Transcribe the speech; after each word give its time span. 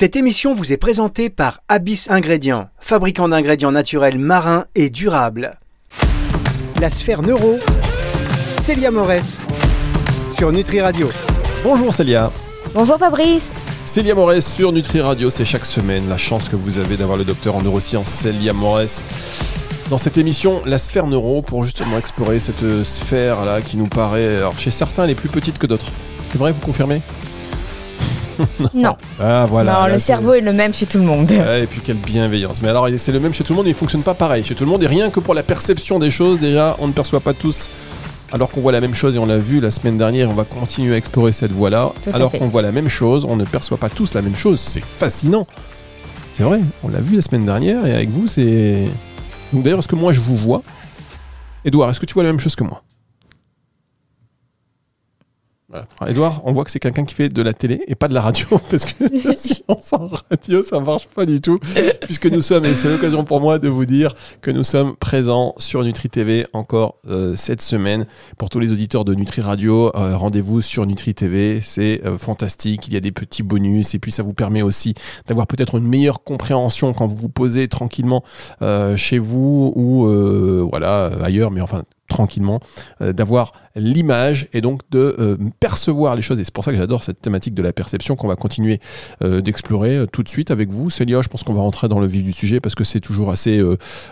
Cette 0.00 0.14
émission 0.14 0.54
vous 0.54 0.72
est 0.72 0.76
présentée 0.76 1.28
par 1.28 1.58
Abyss 1.66 2.08
Ingrédients, 2.08 2.68
fabricant 2.78 3.28
d'ingrédients 3.28 3.72
naturels 3.72 4.16
marins 4.16 4.64
et 4.76 4.90
durables. 4.90 5.58
La 6.80 6.88
sphère 6.88 7.20
neuro, 7.20 7.58
Célia 8.60 8.92
Morès, 8.92 9.40
sur 10.30 10.52
Nutri 10.52 10.80
Radio. 10.80 11.08
Bonjour 11.64 11.92
Célia. 11.92 12.30
Bonjour 12.76 12.96
Fabrice. 12.96 13.52
Célia 13.86 14.14
Morès 14.14 14.46
sur 14.46 14.70
Nutri 14.70 15.00
Radio, 15.00 15.30
c'est 15.30 15.44
chaque 15.44 15.66
semaine 15.66 16.08
la 16.08 16.16
chance 16.16 16.48
que 16.48 16.54
vous 16.54 16.78
avez 16.78 16.96
d'avoir 16.96 17.18
le 17.18 17.24
docteur 17.24 17.56
en 17.56 17.62
neurosciences 17.62 18.08
Célia 18.08 18.52
Morès 18.52 19.02
dans 19.90 19.98
cette 19.98 20.16
émission 20.16 20.62
La 20.64 20.78
sphère 20.78 21.08
neuro 21.08 21.42
pour 21.42 21.64
justement 21.64 21.98
explorer 21.98 22.38
cette 22.38 22.84
sphère 22.84 23.44
là 23.44 23.60
qui 23.62 23.76
nous 23.76 23.88
paraît, 23.88 24.36
alors 24.36 24.56
chez 24.60 24.70
certains 24.70 25.06
elle 25.06 25.10
est 25.10 25.16
plus 25.16 25.28
petite 25.28 25.58
que 25.58 25.66
d'autres. 25.66 25.90
C'est 26.28 26.38
vrai, 26.38 26.52
vous 26.52 26.60
confirmez? 26.60 27.02
non. 28.74 28.96
Ah 29.20 29.46
voilà. 29.48 29.72
Non, 29.72 29.86
le 29.92 29.98
cerveau 29.98 30.34
est 30.34 30.40
le 30.40 30.52
même 30.52 30.72
chez 30.74 30.86
tout 30.86 30.98
le 30.98 31.04
monde. 31.04 31.30
Et 31.32 31.66
puis 31.66 31.80
quelle 31.80 31.96
bienveillance. 31.96 32.62
Mais 32.62 32.68
alors 32.68 32.88
c'est 32.96 33.12
le 33.12 33.20
même 33.20 33.34
chez 33.34 33.44
tout 33.44 33.52
le 33.52 33.56
monde, 33.56 33.66
mais 33.66 33.72
il 33.72 33.76
fonctionne 33.76 34.02
pas 34.02 34.14
pareil 34.14 34.44
chez 34.44 34.54
tout 34.54 34.64
le 34.64 34.70
monde. 34.70 34.82
Et 34.82 34.86
rien 34.86 35.10
que 35.10 35.20
pour 35.20 35.34
la 35.34 35.42
perception 35.42 35.98
des 35.98 36.10
choses, 36.10 36.38
déjà, 36.38 36.76
on 36.78 36.88
ne 36.88 36.92
perçoit 36.92 37.20
pas 37.20 37.34
tous. 37.34 37.68
Alors 38.30 38.50
qu'on 38.50 38.60
voit 38.60 38.72
la 38.72 38.80
même 38.80 38.94
chose 38.94 39.16
et 39.16 39.18
on 39.18 39.24
l'a 39.24 39.38
vu 39.38 39.58
la 39.58 39.70
semaine 39.70 39.96
dernière, 39.96 40.28
on 40.28 40.34
va 40.34 40.44
continuer 40.44 40.94
à 40.94 40.98
explorer 40.98 41.32
cette 41.32 41.52
voie-là. 41.52 41.92
Alors 42.12 42.30
qu'on 42.30 42.48
voit 42.48 42.62
la 42.62 42.72
même 42.72 42.88
chose, 42.88 43.24
on 43.24 43.36
ne 43.36 43.44
perçoit 43.44 43.78
pas 43.78 43.88
tous 43.88 44.12
la 44.14 44.22
même 44.22 44.36
chose. 44.36 44.60
C'est 44.60 44.84
fascinant. 44.84 45.46
C'est 46.34 46.42
vrai, 46.42 46.60
on 46.84 46.88
l'a 46.88 47.00
vu 47.00 47.16
la 47.16 47.22
semaine 47.22 47.46
dernière 47.46 47.86
et 47.86 47.94
avec 47.94 48.10
vous, 48.10 48.28
c'est. 48.28 48.86
Donc 49.52 49.62
d'ailleurs, 49.62 49.78
est-ce 49.78 49.88
que 49.88 49.96
moi 49.96 50.12
je 50.12 50.20
vous 50.20 50.36
vois? 50.36 50.62
Edouard, 51.64 51.90
est-ce 51.90 52.00
que 52.00 52.06
tu 52.06 52.14
vois 52.14 52.22
la 52.22 52.28
même 52.30 52.38
chose 52.38 52.54
que 52.54 52.64
moi? 52.64 52.82
Edouard, 56.06 56.40
on 56.44 56.52
voit 56.52 56.64
que 56.64 56.70
c'est 56.70 56.78
quelqu'un 56.78 57.04
qui 57.04 57.14
fait 57.14 57.28
de 57.28 57.42
la 57.42 57.52
télé 57.52 57.82
et 57.88 57.94
pas 57.94 58.08
de 58.08 58.14
la 58.14 58.22
radio, 58.22 58.46
parce 58.70 58.86
que 58.86 59.04
sans 59.82 60.10
radio, 60.30 60.62
ça 60.62 60.80
marche 60.80 61.08
pas 61.08 61.26
du 61.26 61.42
tout. 61.42 61.58
Puisque 62.02 62.24
nous 62.26 62.40
sommes, 62.40 62.64
et 62.64 62.74
c'est 62.74 62.88
l'occasion 62.88 63.22
pour 63.24 63.42
moi 63.42 63.58
de 63.58 63.68
vous 63.68 63.84
dire 63.84 64.14
que 64.40 64.50
nous 64.50 64.64
sommes 64.64 64.96
présents 64.96 65.54
sur 65.58 65.84
Nutri 65.84 66.08
TV 66.08 66.46
encore 66.54 66.96
euh, 67.06 67.34
cette 67.36 67.60
semaine. 67.60 68.06
Pour 68.38 68.48
tous 68.48 68.60
les 68.60 68.72
auditeurs 68.72 69.04
de 69.04 69.14
Nutri 69.14 69.42
Radio, 69.42 69.94
euh, 69.94 70.16
rendez-vous 70.16 70.62
sur 70.62 70.86
Nutri 70.86 71.12
TV, 71.12 71.60
c'est 71.60 72.00
euh, 72.06 72.16
fantastique. 72.16 72.88
Il 72.88 72.94
y 72.94 72.96
a 72.96 73.00
des 73.00 73.12
petits 73.12 73.42
bonus 73.42 73.94
et 73.94 73.98
puis 73.98 74.10
ça 74.10 74.22
vous 74.22 74.32
permet 74.32 74.62
aussi 74.62 74.94
d'avoir 75.26 75.46
peut-être 75.46 75.76
une 75.76 75.86
meilleure 75.86 76.24
compréhension 76.24 76.94
quand 76.94 77.06
vous 77.06 77.16
vous 77.16 77.28
posez 77.28 77.68
tranquillement 77.68 78.24
chez 78.96 79.18
vous 79.18 79.72
ou 79.76 80.68
voilà 80.70 81.10
ailleurs, 81.22 81.50
mais 81.50 81.60
enfin 81.60 81.82
tranquillement, 82.08 82.60
euh, 83.00 83.12
d'avoir 83.12 83.52
l'image 83.76 84.48
et 84.52 84.60
donc 84.60 84.82
de 84.90 85.14
euh, 85.18 85.36
percevoir 85.60 86.16
les 86.16 86.22
choses. 86.22 86.40
Et 86.40 86.44
c'est 86.44 86.52
pour 86.52 86.64
ça 86.64 86.72
que 86.72 86.78
j'adore 86.78 87.04
cette 87.04 87.20
thématique 87.20 87.54
de 87.54 87.62
la 87.62 87.72
perception 87.72 88.16
qu'on 88.16 88.26
va 88.26 88.34
continuer 88.34 88.80
euh, 89.22 89.40
d'explorer 89.40 90.06
tout 90.12 90.22
de 90.22 90.28
suite 90.28 90.50
avec 90.50 90.70
vous. 90.70 90.90
Célia, 90.90 91.22
je 91.22 91.28
pense 91.28 91.44
qu'on 91.44 91.52
va 91.52 91.60
rentrer 91.60 91.88
dans 91.88 92.00
le 92.00 92.06
vif 92.06 92.24
du 92.24 92.32
sujet 92.32 92.60
parce 92.60 92.74
que 92.74 92.84
c'est 92.84 93.00
toujours 93.00 93.30
assez, 93.30 93.62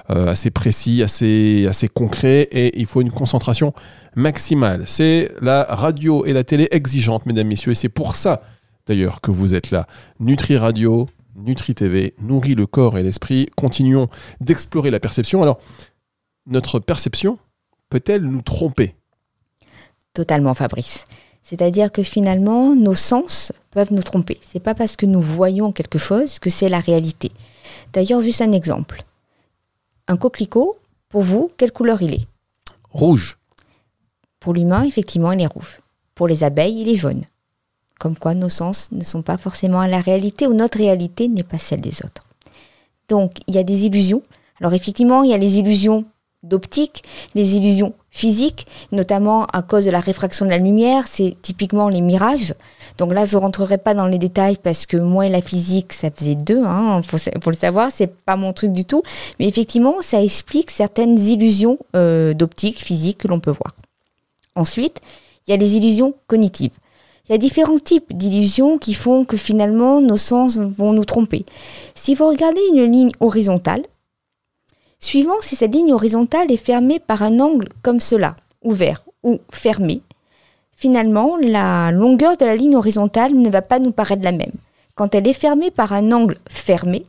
assez 0.09 0.51
précis, 0.51 1.03
assez, 1.03 1.67
assez 1.69 1.89
concret 1.89 2.43
et 2.53 2.79
il 2.79 2.87
faut 2.87 3.01
une 3.01 3.11
concentration 3.11 3.73
maximale. 4.15 4.85
C'est 4.87 5.33
la 5.41 5.65
radio 5.65 6.25
et 6.27 6.33
la 6.33 6.45
télé 6.45 6.69
exigeante, 6.71 7.27
mesdames, 7.27 7.47
messieurs, 7.47 7.73
et 7.73 7.75
c'est 7.75 7.89
pour 7.89 8.17
ça 8.17 8.43
d'ailleurs 8.87 9.21
que 9.21 9.31
vous 9.31 9.55
êtes 9.55 9.71
là. 9.71 9.87
Nutri 10.21 10.57
Radio, 10.57 11.09
Nutri 11.35 11.75
TV, 11.75 12.15
nourrit 12.21 12.55
le 12.55 12.67
corps 12.67 12.99
et 12.99 13.03
l'esprit. 13.03 13.49
Continuons 13.57 14.09
d'explorer 14.41 14.91
la 14.91 15.01
perception. 15.01 15.43
Alors, 15.43 15.59
notre 16.47 16.79
perception, 16.79 17.39
peut-elle 17.89 18.23
nous 18.23 18.43
tromper? 18.43 18.95
Totalement, 20.15 20.55
Fabrice. 20.55 21.05
C'est-à-dire 21.43 21.93
que 21.93 22.03
finalement, 22.03 22.75
nos 22.75 22.95
sens 22.95 23.53
peuvent 23.71 23.93
nous 23.93 24.03
tromper. 24.03 24.39
C'est 24.41 24.61
pas 24.61 24.75
parce 24.75 24.97
que 24.97 25.07
nous 25.07 25.21
voyons 25.21 25.73
quelque 25.73 25.99
chose 25.99 26.39
que 26.39 26.51
c'est 26.51 26.69
la 26.69 26.81
réalité. 26.81 27.31
D'ailleurs, 27.93 28.21
juste 28.21 28.41
un 28.41 28.53
exemple. 28.53 29.05
Un 30.09 30.17
coquelicot, 30.17 30.77
pour 31.09 31.23
vous, 31.23 31.49
quelle 31.57 31.73
couleur 31.73 32.03
il 32.03 32.15
est? 32.15 32.27
Rouge. 32.91 33.39
Pour 34.41 34.55
l'humain, 34.55 34.85
effectivement, 34.85 35.33
il 35.33 35.41
est 35.41 35.47
rouge. 35.47 35.81
Pour 36.15 36.29
les 36.29 36.45
abeilles, 36.45 36.81
il 36.81 36.89
est 36.89 36.97
jaune. 36.97 37.23
Comme 37.99 38.17
quoi 38.17 38.35
nos 38.35 38.49
sens 38.49 38.91
ne 38.93 39.05
sont 39.05 39.23
pas 39.23 39.39
forcément 39.39 39.81
à 39.81 39.89
la 39.89 40.01
réalité 40.01 40.47
ou 40.47 40.55
notre 40.55 40.79
réalité 40.79 41.29
n'est 41.29 41.43
pas 41.43 41.59
celle 41.59 41.81
des 41.81 42.05
autres. 42.05 42.27
Donc, 43.09 43.39
il 43.47 43.55
y 43.55 43.59
a 43.59 43.63
des 43.63 43.87
illusions. 43.87 44.23
Alors 44.61 44.75
effectivement, 44.75 45.23
il 45.23 45.31
y 45.31 45.35
a 45.35 45.39
les 45.39 45.59
illusions 45.59 46.05
d'optique, 46.43 47.03
les 47.35 47.57
illusions 47.57 47.95
physiques, 48.11 48.67
notamment 48.93 49.47
à 49.47 49.63
cause 49.63 49.85
de 49.85 49.91
la 49.91 50.01
réfraction 50.01 50.45
de 50.45 50.51
la 50.51 50.59
lumière, 50.59 51.07
c'est 51.07 51.37
typiquement 51.43 51.89
les 51.89 52.01
mirages. 52.01 52.55
Donc 52.99 53.13
là, 53.13 53.27
je 53.27 53.37
rentrerai 53.37 53.79
pas 53.79 53.95
dans 53.95 54.07
les 54.07 54.19
détails 54.19 54.57
parce 54.63 54.87
que 54.87 54.97
moi 54.97 55.27
et 55.27 55.29
la 55.29 55.43
physique, 55.43 55.93
ça 55.93 56.11
faisait 56.11 56.35
deux, 56.35 56.63
hein, 56.65 57.03
faut, 57.03 57.19
le 57.51 57.57
savoir, 57.57 57.91
c'est 57.93 58.15
pas 58.15 58.37
mon 58.37 58.53
truc 58.53 58.73
du 58.73 58.85
tout. 58.85 59.03
Mais 59.39 59.49
effectivement, 59.49 59.97
ça 60.01 60.23
explique 60.23 60.71
certaines 60.71 61.19
illusions 61.19 61.79
euh, 61.95 62.33
d'optique 62.33 62.79
physique 62.79 63.19
que 63.19 63.29
l'on 63.29 63.41
peut 63.41 63.51
voir. 63.51 63.75
Ensuite, 64.55 65.01
il 65.47 65.51
y 65.51 65.55
a 65.55 65.57
les 65.57 65.77
illusions 65.77 66.15
cognitives. 66.27 66.73
Il 67.29 67.33
y 67.33 67.35
a 67.35 67.39
différents 67.39 67.79
types 67.79 68.17
d'illusions 68.17 68.79
qui 68.79 68.95
font 68.95 69.25
que 69.25 69.37
finalement 69.37 70.01
nos 70.01 70.17
sens 70.17 70.59
vont 70.59 70.93
nous 70.93 71.05
tromper. 71.05 71.45
Si 71.95 72.15
vous 72.15 72.29
regardez 72.29 72.61
une 72.73 72.91
ligne 72.91 73.11
horizontale, 73.19 73.83
Suivant 74.99 75.41
si 75.41 75.57
cette 75.57 75.75
ligne 75.75 75.93
horizontale 75.93 76.51
est 76.51 76.57
fermée 76.57 76.99
par 76.99 77.23
un 77.23 77.41
angle 77.41 77.69
comme 77.83 78.01
cela, 78.01 78.37
ouvert 78.63 79.05
ou 79.23 79.41
fermé, 79.51 80.03
finalement 80.75 81.37
la 81.37 81.91
longueur 81.91 82.37
de 82.37 82.45
la 82.45 82.57
ligne 82.57 82.77
horizontale 82.77 83.35
ne 83.35 83.51
va 83.51 83.63
pas 83.63 83.79
nous 83.79 83.93
paraître 83.93 84.23
la 84.23 84.33
même. 84.33 84.53
Quand 84.95 85.15
elle 85.15 85.29
est 85.29 85.33
fermée 85.33 85.71
par 85.71 85.93
un 85.93 86.13
angle 86.13 86.39
fermé, 86.49 87.05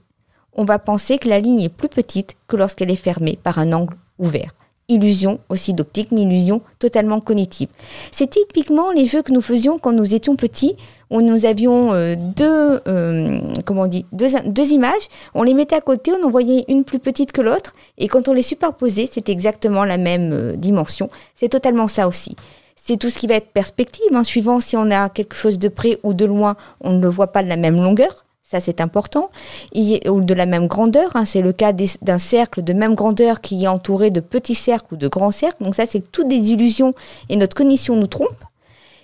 on 0.53 0.65
va 0.65 0.79
penser 0.79 1.17
que 1.17 1.29
la 1.29 1.39
ligne 1.39 1.61
est 1.61 1.69
plus 1.69 1.89
petite 1.89 2.35
que 2.47 2.57
lorsqu'elle 2.57 2.91
est 2.91 2.95
fermée 2.95 3.39
par 3.41 3.59
un 3.59 3.71
angle 3.71 3.95
ouvert 4.19 4.53
illusion 4.89 5.39
aussi 5.49 5.73
d'optique, 5.73 6.11
mais 6.11 6.21
illusion 6.21 6.61
totalement 6.79 7.19
cognitive. 7.19 7.67
C'est 8.11 8.29
typiquement 8.29 8.91
les 8.91 9.05
jeux 9.05 9.21
que 9.21 9.33
nous 9.33 9.41
faisions 9.41 9.79
quand 9.79 9.91
nous 9.91 10.15
étions 10.15 10.35
petits, 10.35 10.75
où 11.09 11.21
nous 11.21 11.45
avions 11.45 11.93
euh, 11.93 12.15
deux, 12.17 12.79
euh, 12.87 13.39
comment 13.65 13.83
on 13.83 13.87
dit, 13.87 14.05
deux, 14.11 14.27
deux, 14.45 14.71
images, 14.71 15.07
on 15.33 15.43
les 15.43 15.53
mettait 15.53 15.75
à 15.75 15.81
côté, 15.81 16.11
on 16.13 16.25
en 16.25 16.29
voyait 16.29 16.65
une 16.67 16.83
plus 16.83 16.99
petite 16.99 17.31
que 17.31 17.41
l'autre, 17.41 17.73
et 17.97 18.07
quand 18.07 18.27
on 18.27 18.33
les 18.33 18.41
superposait, 18.41 19.09
c'est 19.11 19.29
exactement 19.29 19.83
la 19.83 19.97
même 19.97 20.31
euh, 20.33 20.55
dimension. 20.55 21.09
C'est 21.35 21.49
totalement 21.49 21.87
ça 21.87 22.07
aussi. 22.07 22.35
C'est 22.75 22.97
tout 22.97 23.09
ce 23.09 23.17
qui 23.17 23.27
va 23.27 23.35
être 23.35 23.51
perspective, 23.51 24.13
hein, 24.13 24.23
suivant 24.23 24.59
si 24.61 24.77
on 24.77 24.89
a 24.91 25.09
quelque 25.09 25.35
chose 25.35 25.59
de 25.59 25.67
près 25.67 25.99
ou 26.03 26.13
de 26.13 26.25
loin, 26.25 26.55
on 26.81 26.93
ne 26.93 27.01
le 27.01 27.09
voit 27.09 27.27
pas 27.27 27.43
de 27.43 27.49
la 27.49 27.57
même 27.57 27.75
longueur. 27.75 28.26
Ça, 28.49 28.61
c'est 28.61 28.79
important. 28.79 29.29
Ou 29.75 30.21
de 30.21 30.33
la 30.33 30.45
même 30.45 30.67
grandeur. 30.67 31.11
Hein. 31.15 31.25
c'est 31.25 31.41
le 31.41 31.51
cas 31.51 31.73
d'un 31.73 32.17
cercle 32.17 32.63
de 32.63 32.71
même 32.71 32.95
grandeur 32.95 33.41
qui 33.41 33.65
est 33.65 33.67
entouré 33.67 34.09
de 34.09 34.21
petits 34.21 34.55
cercles 34.55 34.93
ou 34.93 34.97
de 34.97 35.09
grands 35.09 35.33
cercles. 35.33 35.65
Donc 35.65 35.75
ça, 35.75 35.85
c'est 35.85 36.11
toutes 36.11 36.29
des 36.29 36.53
illusions 36.53 36.93
et 37.27 37.35
notre 37.35 37.57
cognition 37.57 37.97
nous 37.97 38.07
trompe. 38.07 38.37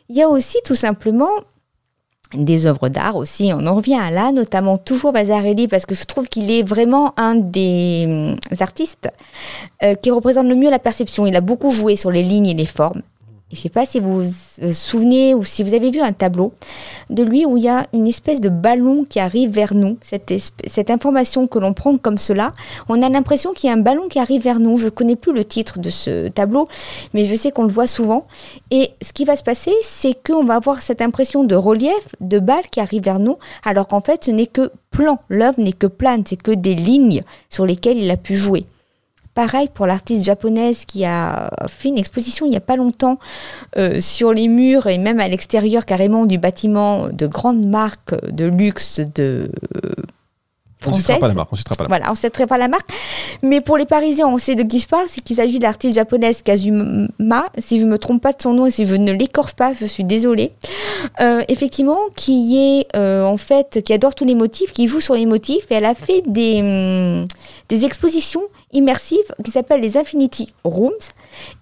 Il 0.07 0.15
y 0.15 0.21
a 0.21 0.29
aussi 0.29 0.57
tout 0.63 0.75
simplement 0.75 1.29
des 2.33 2.65
œuvres 2.65 2.89
d'art 2.89 3.15
aussi, 3.15 3.51
on 3.53 3.67
en 3.67 3.75
revient 3.75 3.99
à 3.99 4.09
là, 4.09 4.31
notamment 4.31 4.79
toujours 4.79 5.13
Bazarelli, 5.13 5.67
parce 5.67 5.85
que 5.85 5.93
je 5.93 6.03
trouve 6.05 6.27
qu'il 6.27 6.49
est 6.49 6.63
vraiment 6.63 7.13
un 7.19 7.35
des 7.35 8.05
hum, 8.07 8.37
artistes 8.59 9.07
euh, 9.83 9.93
qui 9.93 10.09
représente 10.09 10.47
le 10.47 10.55
mieux 10.55 10.71
la 10.71 10.79
perception. 10.79 11.27
Il 11.27 11.35
a 11.35 11.41
beaucoup 11.41 11.69
joué 11.69 11.95
sur 11.95 12.09
les 12.09 12.23
lignes 12.23 12.47
et 12.47 12.55
les 12.55 12.65
formes. 12.65 13.03
Je 13.53 13.59
ne 13.59 13.61
sais 13.61 13.69
pas 13.69 13.85
si 13.85 13.99
vous 13.99 14.21
vous 14.21 14.33
euh, 14.63 14.71
souvenez 14.71 15.35
ou 15.35 15.43
si 15.43 15.61
vous 15.61 15.75
avez 15.75 15.91
vu 15.91 16.01
un 16.01 16.11
tableau 16.11 16.53
de 17.11 17.21
lui 17.21 17.45
où 17.45 17.55
il 17.55 17.63
y 17.63 17.69
a 17.69 17.85
une 17.93 18.07
espèce 18.07 18.41
de 18.41 18.49
ballon 18.49 19.05
qui 19.07 19.19
arrive 19.19 19.51
vers 19.51 19.75
nous. 19.75 19.97
Cette, 20.01 20.89
information 20.89 21.47
que 21.47 21.59
l'on 21.59 21.73
prend 21.73 21.97
comme 21.99 22.17
cela, 22.17 22.51
on 22.89 23.01
a 23.03 23.09
l'impression 23.09 23.53
qu'il 23.53 23.69
y 23.69 23.71
a 23.71 23.75
un 23.75 23.79
ballon 23.79 24.07
qui 24.07 24.17
arrive 24.17 24.41
vers 24.41 24.59
nous. 24.59 24.77
Je 24.77 24.85
ne 24.85 24.89
connais 24.89 25.15
plus 25.15 25.33
le 25.33 25.45
titre 25.45 25.77
de 25.79 25.89
ce 25.89 26.29
tableau, 26.29 26.67
mais 27.13 27.25
je 27.25 27.35
sais 27.35 27.51
qu'on 27.51 27.63
le 27.63 27.71
voit 27.71 27.87
souvent. 27.87 28.25
Et 28.71 28.89
ce 29.01 29.13
qui 29.13 29.23
va 29.23 29.35
se 29.35 29.43
passer, 29.43 29.73
c'est 29.83 30.15
qu'on 30.23 30.43
va 30.43 30.55
avoir 30.55 30.81
cette 30.81 31.01
impression 31.01 31.43
de 31.43 31.55
relief, 31.55 32.15
de 32.21 32.39
balle 32.39 32.63
qui 32.71 32.79
arrive 32.79 33.03
vers 33.03 33.19
nous, 33.19 33.37
alors 33.63 33.87
qu'en 33.87 34.01
fait, 34.01 34.25
ce 34.25 34.31
n'est 34.31 34.47
que 34.47 34.71
plan. 34.89 35.19
L'œuvre 35.29 35.59
n'est 35.59 35.73
que 35.73 35.87
plane, 35.87 36.23
c'est 36.25 36.41
que 36.41 36.51
des 36.51 36.75
lignes 36.75 37.23
sur 37.49 37.67
lesquelles 37.67 37.97
il 37.97 38.09
a 38.09 38.17
pu 38.17 38.35
jouer. 38.35 38.65
Pareil 39.35 39.67
pour 39.73 39.87
l'artiste 39.87 40.23
japonaise 40.23 40.85
qui 40.85 41.05
a 41.05 41.49
fait 41.67 41.89
une 41.89 41.97
exposition 41.97 42.45
il 42.45 42.49
n'y 42.49 42.57
a 42.57 42.61
pas 42.61 42.75
longtemps 42.75 43.17
euh, 43.77 43.99
sur 43.99 44.31
les 44.31 44.47
murs 44.47 44.87
et 44.87 44.99
même 44.99 45.19
à 45.19 45.27
l'extérieur 45.27 45.85
carrément 45.85 46.25
du 46.25 46.37
bâtiment 46.37 47.09
de 47.09 47.25
grandes 47.25 47.65
marques 47.65 48.15
de 48.31 48.45
luxe 48.45 49.01
de 49.15 49.49
on 50.87 50.91
ne 50.91 50.95
citera 50.95 51.19
pas 51.19 51.27
la 51.27 51.33
marque. 51.33 51.49
On 51.51 51.75
pas 51.75 51.83
la 51.83 51.87
Voilà, 51.87 52.11
on 52.11 52.15
citera 52.15 52.47
pas 52.47 52.57
la 52.57 52.67
marque. 52.67 52.89
Mais 53.41 53.61
pour 53.61 53.77
les 53.77 53.85
Parisiens, 53.85 54.27
on 54.27 54.37
sait 54.37 54.55
de 54.55 54.63
qui 54.63 54.79
je 54.79 54.87
parle, 54.87 55.05
c'est 55.07 55.21
qu'il 55.21 55.35
s'agit 55.35 55.57
de 55.57 55.63
l'artiste 55.63 55.95
japonaise 55.95 56.41
Kazuma, 56.41 57.45
si 57.57 57.79
je 57.79 57.85
me 57.85 57.97
trompe 57.97 58.21
pas 58.21 58.33
de 58.33 58.41
son 58.41 58.53
nom 58.53 58.65
et 58.65 58.71
si 58.71 58.85
je 58.85 58.95
ne 58.95 59.11
l'écorche 59.11 59.53
pas, 59.53 59.73
je 59.73 59.85
suis 59.85 60.03
désolée. 60.03 60.51
Euh, 61.19 61.43
effectivement, 61.47 61.99
qui 62.15 62.57
est 62.57 62.95
euh, 62.95 63.23
en 63.25 63.37
fait, 63.37 63.81
qui 63.83 63.93
adore 63.93 64.15
tous 64.15 64.25
les 64.25 64.35
motifs, 64.35 64.71
qui 64.71 64.87
joue 64.87 65.01
sur 65.01 65.15
les 65.15 65.25
motifs, 65.25 65.71
et 65.71 65.75
elle 65.75 65.85
a 65.85 65.95
fait 65.95 66.23
des, 66.25 66.61
hum, 66.61 67.25
des 67.69 67.85
expositions 67.85 68.43
immersive 68.73 69.19
qui 69.43 69.51
s'appelle 69.51 69.81
les 69.81 69.97
Infinity 69.97 70.53
Rooms. 70.63 70.91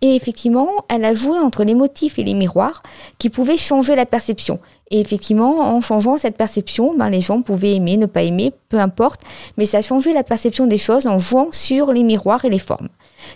Et 0.02 0.16
effectivement, 0.16 0.70
elle 0.90 1.06
a 1.06 1.14
joué 1.14 1.38
entre 1.38 1.64
les 1.64 1.76
motifs 1.76 2.20
et 2.20 2.24
les 2.24 2.34
miroirs 2.34 2.84
qui 3.20 3.30
pouvaient 3.30 3.58
changer 3.58 3.96
la 3.96 4.06
perception. 4.06 4.60
Et 4.92 5.00
effectivement, 5.00 5.62
en 5.74 5.80
changeant 5.80 6.18
cette 6.18 6.36
perception, 6.36 6.94
ben, 6.96 7.10
les 7.10 7.22
gens 7.22 7.42
pouvaient 7.42 7.76
aimer, 7.76 7.96
ne 7.96 8.06
pas 8.06 8.24
aimer, 8.24 8.52
peu 8.68 8.78
importe, 8.78 9.22
mais 9.58 9.64
ça 9.64 9.78
a 9.78 9.82
changé 9.82 10.14
la 10.14 10.24
perception 10.24 10.68
des 10.68 10.78
choses 10.78 11.08
en 11.08 11.18
jouant 11.18 11.48
sur 11.52 11.94
les 11.94 12.04
miroirs 12.04 12.44
et 12.44 12.50
les 12.50 12.60
formes. 12.60 12.90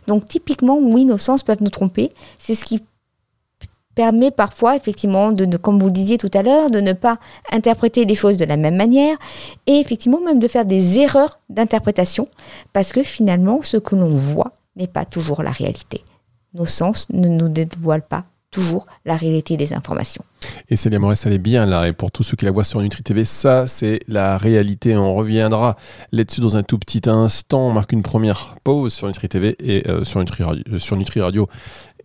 Donc 0.07 0.25
typiquement, 0.25 0.77
oui, 0.77 1.05
nos 1.05 1.17
sens 1.17 1.43
peuvent 1.43 1.63
nous 1.63 1.69
tromper. 1.69 2.09
C'est 2.37 2.55
ce 2.55 2.65
qui 2.65 2.81
permet 3.95 4.31
parfois, 4.31 4.75
effectivement, 4.75 5.31
de, 5.31 5.55
comme 5.55 5.81
vous 5.81 5.89
disiez 5.89 6.17
tout 6.17 6.29
à 6.33 6.43
l'heure, 6.43 6.69
de 6.69 6.81
ne 6.81 6.91
pas 6.91 7.17
interpréter 7.51 8.03
les 8.03 8.15
choses 8.15 8.35
de 8.35 8.43
la 8.43 8.57
même 8.57 8.75
manière 8.75 9.15
et 9.65 9.79
effectivement 9.79 10.19
même 10.19 10.39
de 10.39 10.49
faire 10.49 10.65
des 10.65 10.99
erreurs 10.99 11.39
d'interprétation 11.49 12.27
parce 12.73 12.91
que 12.91 13.01
finalement, 13.01 13.61
ce 13.63 13.77
que 13.77 13.95
l'on 13.95 14.17
voit 14.17 14.51
n'est 14.75 14.87
pas 14.87 15.05
toujours 15.05 15.41
la 15.41 15.51
réalité. 15.51 16.03
Nos 16.53 16.65
sens 16.65 17.07
ne 17.09 17.29
nous 17.29 17.47
dévoilent 17.47 18.01
pas 18.01 18.25
toujours 18.55 18.85
la 19.05 19.17
réalité 19.17 19.57
des 19.57 19.73
informations. 19.73 20.23
Et 20.69 20.75
Célia 20.75 20.99
Morès, 20.99 21.25
elle 21.25 21.33
est 21.33 21.37
bien 21.37 21.65
là. 21.65 21.87
Et 21.87 21.93
pour 21.93 22.11
tous 22.11 22.23
ceux 22.23 22.37
qui 22.37 22.45
la 22.45 22.51
voient 22.51 22.63
sur 22.63 22.81
Nutri 22.81 23.03
TV, 23.03 23.25
ça, 23.25 23.67
c'est 23.67 23.99
la 24.07 24.37
réalité. 24.37 24.95
On 24.95 25.13
reviendra 25.15 25.75
là-dessus 26.11 26.41
dans 26.41 26.55
un 26.55 26.63
tout 26.63 26.79
petit 26.79 27.09
instant. 27.09 27.67
On 27.67 27.73
marque 27.73 27.91
une 27.91 28.03
première 28.03 28.55
pause 28.63 28.93
sur 28.93 29.07
Nutri 29.07 29.27
TV 29.27 29.55
et 29.59 29.87
euh, 29.89 30.03
sur, 30.03 30.19
Nutri 30.19 30.43
Radio, 30.43 30.63
euh, 30.71 30.79
sur 30.79 30.95
Nutri 30.95 31.21
Radio 31.21 31.47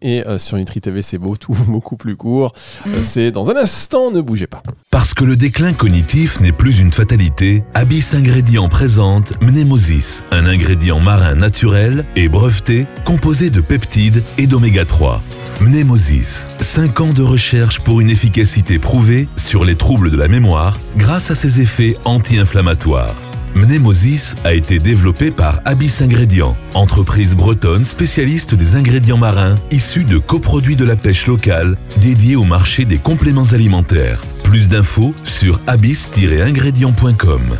et 0.03 0.27
euh, 0.27 0.39
sur 0.39 0.57
Nutri 0.57 0.81
TV, 0.81 1.03
c'est 1.03 1.19
beau, 1.19 1.37
tout 1.37 1.53
beaucoup 1.67 1.97
plus 1.97 2.17
court. 2.17 2.53
Euh, 2.87 3.01
c'est 3.03 3.31
dans 3.31 3.51
un 3.51 3.57
instant, 3.57 4.11
ne 4.11 4.21
bougez 4.21 4.47
pas. 4.47 4.63
Parce 4.91 5.15
que 5.15 5.25
le 5.25 5.37
déclin 5.37 5.73
cognitif 5.73 6.41
n'est 6.41 6.53
plus 6.53 6.81
une 6.81 6.93
fatalité, 6.93 7.63
Abyss 7.75 8.15
Ingrédients 8.15 8.69
présente 8.69 9.41
Mnemosis, 9.43 10.23
un 10.31 10.47
ingrédient 10.47 11.01
marin 11.01 11.35
naturel 11.35 12.05
et 12.17 12.29
breveté 12.29 12.87
composé 13.05 13.51
de 13.51 13.61
peptides 13.61 14.23
et 14.39 14.47
d'oméga 14.47 14.85
3. 14.85 15.23
Mnemosis, 15.61 16.49
5 16.59 17.01
ans 17.03 17.13
de 17.13 17.23
recherche 17.23 17.81
pour 17.81 18.01
une 18.01 18.09
efficacité 18.09 18.79
prouvée 18.79 19.29
sur 19.37 19.63
les 19.63 19.77
troubles 19.77 20.11
de 20.11 20.17
la 20.17 20.27
mémoire 20.27 20.79
grâce 20.97 21.31
à 21.31 21.35
ses 21.35 21.61
effets 21.61 21.99
anti-inflammatoires. 22.05 23.15
Mnemosis 23.55 24.37
a 24.45 24.55
été 24.55 24.79
développé 24.79 25.31
par 25.31 25.61
Abyss 25.67 26.01
Ingrédients, 26.01 26.57
entreprise 26.73 27.35
bretonne 27.35 27.85
spécialiste 27.85 28.55
des 28.55 28.75
ingrédients 28.75 29.19
marins 29.19 29.57
issus 29.71 30.05
de 30.05 30.17
coproduits 30.17 30.77
de 30.77 30.85
la 30.87 30.97
pêche 30.97 31.27
locale 31.27 31.77
dédiés 31.99 32.37
au 32.37 32.45
marché 32.45 32.87
des 32.87 32.99
compléments 32.99 33.53
alimentaires. 33.53 34.23
Plus 34.43 34.71
d'infos 34.71 35.15
sur 35.25 35.61
abyss-ingrédients.com. 35.67 37.59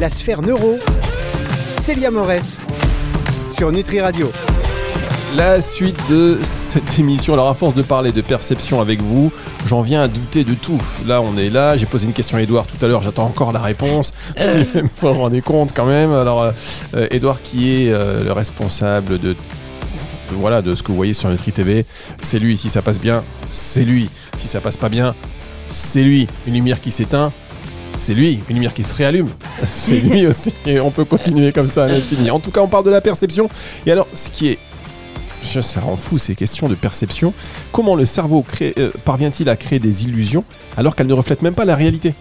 La 0.00 0.08
sphère 0.08 0.42
neuro, 0.42 0.78
Célia 1.80 2.12
Morès, 2.12 2.60
sur 3.50 3.72
Nutri 3.72 4.00
Radio. 4.00 4.30
La 5.36 5.62
suite 5.62 5.98
de 6.10 6.38
cette 6.42 6.98
émission. 6.98 7.32
Alors, 7.32 7.48
à 7.48 7.54
force 7.54 7.74
de 7.74 7.82
parler 7.82 8.12
de 8.12 8.20
perception 8.20 8.80
avec 8.82 9.00
vous, 9.00 9.32
j'en 9.66 9.80
viens 9.80 10.02
à 10.02 10.08
douter 10.08 10.44
de 10.44 10.52
tout. 10.52 10.80
Là, 11.06 11.22
on 11.22 11.38
est 11.38 11.48
là. 11.48 11.76
J'ai 11.76 11.86
posé 11.86 12.06
une 12.06 12.12
question 12.12 12.36
à 12.36 12.42
Edouard 12.42 12.66
tout 12.66 12.84
à 12.84 12.88
l'heure. 12.88 13.02
J'attends 13.02 13.24
encore 13.24 13.52
la 13.52 13.60
réponse. 13.60 14.12
Vous 14.74 14.88
vous 15.00 15.12
rendez 15.14 15.40
compte 15.40 15.72
quand 15.74 15.86
même. 15.86 16.12
Alors, 16.12 16.42
euh, 16.42 17.06
Edouard, 17.10 17.40
qui 17.42 17.70
est 17.70 17.92
euh, 17.92 18.24
le 18.24 18.32
responsable 18.32 19.18
de 19.18 19.34
voilà, 20.32 20.62
de 20.62 20.74
ce 20.74 20.82
que 20.82 20.88
vous 20.88 20.96
voyez 20.96 21.14
sur 21.14 21.28
Nutri 21.28 21.52
TV. 21.52 21.84
C'est 22.22 22.38
lui, 22.38 22.56
si 22.56 22.70
ça 22.70 22.82
passe 22.82 23.00
bien, 23.00 23.22
c'est 23.48 23.84
lui. 23.84 24.10
Si 24.38 24.48
ça 24.48 24.60
passe 24.60 24.76
pas 24.76 24.88
bien, 24.88 25.14
c'est 25.70 26.02
lui. 26.02 26.26
Une 26.46 26.54
lumière 26.54 26.80
qui 26.80 26.90
s'éteint, 26.90 27.32
c'est 27.98 28.14
lui. 28.14 28.40
Une 28.48 28.56
lumière 28.56 28.74
qui 28.74 28.84
se 28.84 28.94
réallume, 28.94 29.30
c'est 29.62 30.00
lui 30.00 30.26
aussi. 30.26 30.54
Et 30.66 30.80
on 30.80 30.90
peut 30.90 31.04
continuer 31.04 31.52
comme 31.52 31.68
ça 31.68 31.84
à 31.84 31.88
l'infini. 31.88 32.30
En 32.30 32.40
tout 32.40 32.50
cas, 32.50 32.60
on 32.60 32.68
parle 32.68 32.84
de 32.84 32.90
la 32.90 33.00
perception. 33.00 33.48
Et 33.86 33.92
alors, 33.92 34.06
ce 34.14 34.30
qui 34.30 34.48
est 34.48 34.58
ça 35.60 35.80
rend 35.80 35.96
fou 35.96 36.16
ces 36.16 36.34
questions 36.34 36.68
de 36.68 36.74
perception. 36.74 37.34
Comment 37.72 37.94
le 37.94 38.06
cerveau 38.06 38.44
euh, 38.62 38.90
parvient-il 39.04 39.48
à 39.48 39.56
créer 39.56 39.78
des 39.78 40.04
illusions 40.04 40.44
alors 40.76 40.96
qu'elles 40.96 41.06
ne 41.06 41.12
reflètent 41.12 41.42
même 41.42 41.54
pas 41.54 41.64
la 41.64 41.76
réalité? 41.76 42.14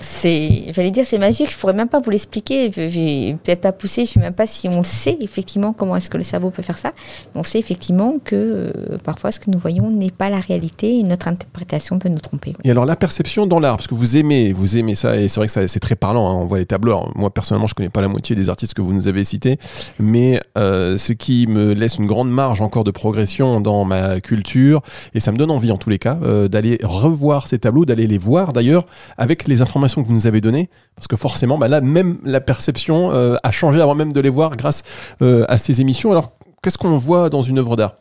C'est, 0.00 0.72
j'allais 0.72 0.90
dire, 0.90 1.04
c'est 1.06 1.18
magique. 1.18 1.52
Je 1.52 1.58
pourrais 1.58 1.72
même 1.72 1.88
pas 1.88 2.00
vous 2.00 2.10
l'expliquer. 2.10 2.70
Je 2.72 2.80
vais 2.80 3.36
peut-être 3.42 3.60
pas 3.60 3.72
pousser. 3.72 4.04
Je 4.06 4.12
sais 4.12 4.20
même 4.20 4.32
pas 4.32 4.46
si 4.46 4.68
on 4.68 4.82
sait 4.82 5.18
effectivement 5.20 5.72
comment 5.72 5.96
est-ce 5.96 6.10
que 6.10 6.16
le 6.16 6.22
cerveau 6.22 6.50
peut 6.50 6.62
faire 6.62 6.78
ça. 6.78 6.92
Mais 7.34 7.40
on 7.40 7.44
sait 7.44 7.58
effectivement 7.58 8.14
que 8.24 8.34
euh, 8.34 8.98
parfois 9.04 9.30
ce 9.30 9.40
que 9.40 9.50
nous 9.50 9.58
voyons 9.58 9.90
n'est 9.90 10.10
pas 10.10 10.30
la 10.30 10.40
réalité 10.40 10.98
et 10.98 11.02
notre 11.02 11.28
interprétation 11.28 11.98
peut 11.98 12.08
nous 12.08 12.18
tromper. 12.18 12.54
Et 12.64 12.70
alors 12.70 12.86
la 12.86 12.96
perception 12.96 13.46
dans 13.46 13.60
l'art, 13.60 13.76
parce 13.76 13.86
que 13.86 13.94
vous 13.94 14.16
aimez, 14.16 14.52
vous 14.52 14.76
aimez 14.76 14.94
ça 14.94 15.16
et 15.16 15.28
c'est 15.28 15.40
vrai 15.40 15.48
que 15.48 15.66
c'est 15.66 15.80
très 15.80 15.96
parlant. 15.96 16.30
Hein. 16.30 16.34
on 16.34 16.46
voit 16.46 16.58
les 16.58 16.66
tableaux. 16.66 17.08
moi 17.14 17.30
personnellement, 17.30 17.66
je 17.66 17.74
connais 17.74 17.90
pas 17.90 18.00
la 18.00 18.08
moitié 18.08 18.34
des 18.34 18.48
artistes 18.48 18.74
que 18.74 18.82
vous 18.82 18.92
nous 18.92 19.08
avez 19.08 19.24
cités, 19.24 19.58
mais 19.98 20.40
euh, 20.56 20.96
ce 20.98 21.12
qui 21.12 21.46
me 21.46 21.74
laisse 21.74 21.98
une 21.98 22.06
grande 22.06 22.30
marge 22.30 22.60
encore 22.62 22.84
de 22.84 22.90
progression 22.90 23.60
dans 23.60 23.84
ma 23.84 24.20
culture 24.20 24.80
et 25.14 25.20
ça 25.20 25.32
me 25.32 25.36
donne 25.36 25.50
envie 25.50 25.70
en 25.72 25.76
tous 25.76 25.90
les 25.90 25.98
cas 25.98 26.18
euh, 26.22 26.48
d'aller 26.48 26.78
revoir 26.82 27.46
ces 27.46 27.58
tableaux, 27.58 27.84
d'aller 27.84 28.06
les 28.06 28.18
voir 28.18 28.52
d'ailleurs 28.52 28.86
avec 29.18 29.46
les 29.46 29.62
informations 29.62 29.89
que 29.96 30.06
vous 30.06 30.14
nous 30.14 30.26
avez 30.26 30.40
données, 30.40 30.70
parce 30.96 31.06
que 31.06 31.16
forcément, 31.16 31.58
bah 31.58 31.68
là, 31.68 31.80
même 31.80 32.18
la 32.24 32.40
perception 32.40 33.12
euh, 33.12 33.36
a 33.42 33.50
changé 33.50 33.80
avant 33.80 33.94
même 33.94 34.12
de 34.12 34.20
les 34.20 34.28
voir 34.28 34.56
grâce 34.56 34.82
euh, 35.22 35.44
à 35.48 35.58
ces 35.58 35.80
émissions. 35.80 36.10
Alors, 36.10 36.32
qu'est-ce 36.62 36.78
qu'on 36.78 36.96
voit 36.96 37.30
dans 37.30 37.42
une 37.42 37.58
œuvre 37.58 37.76
d'art? 37.76 37.94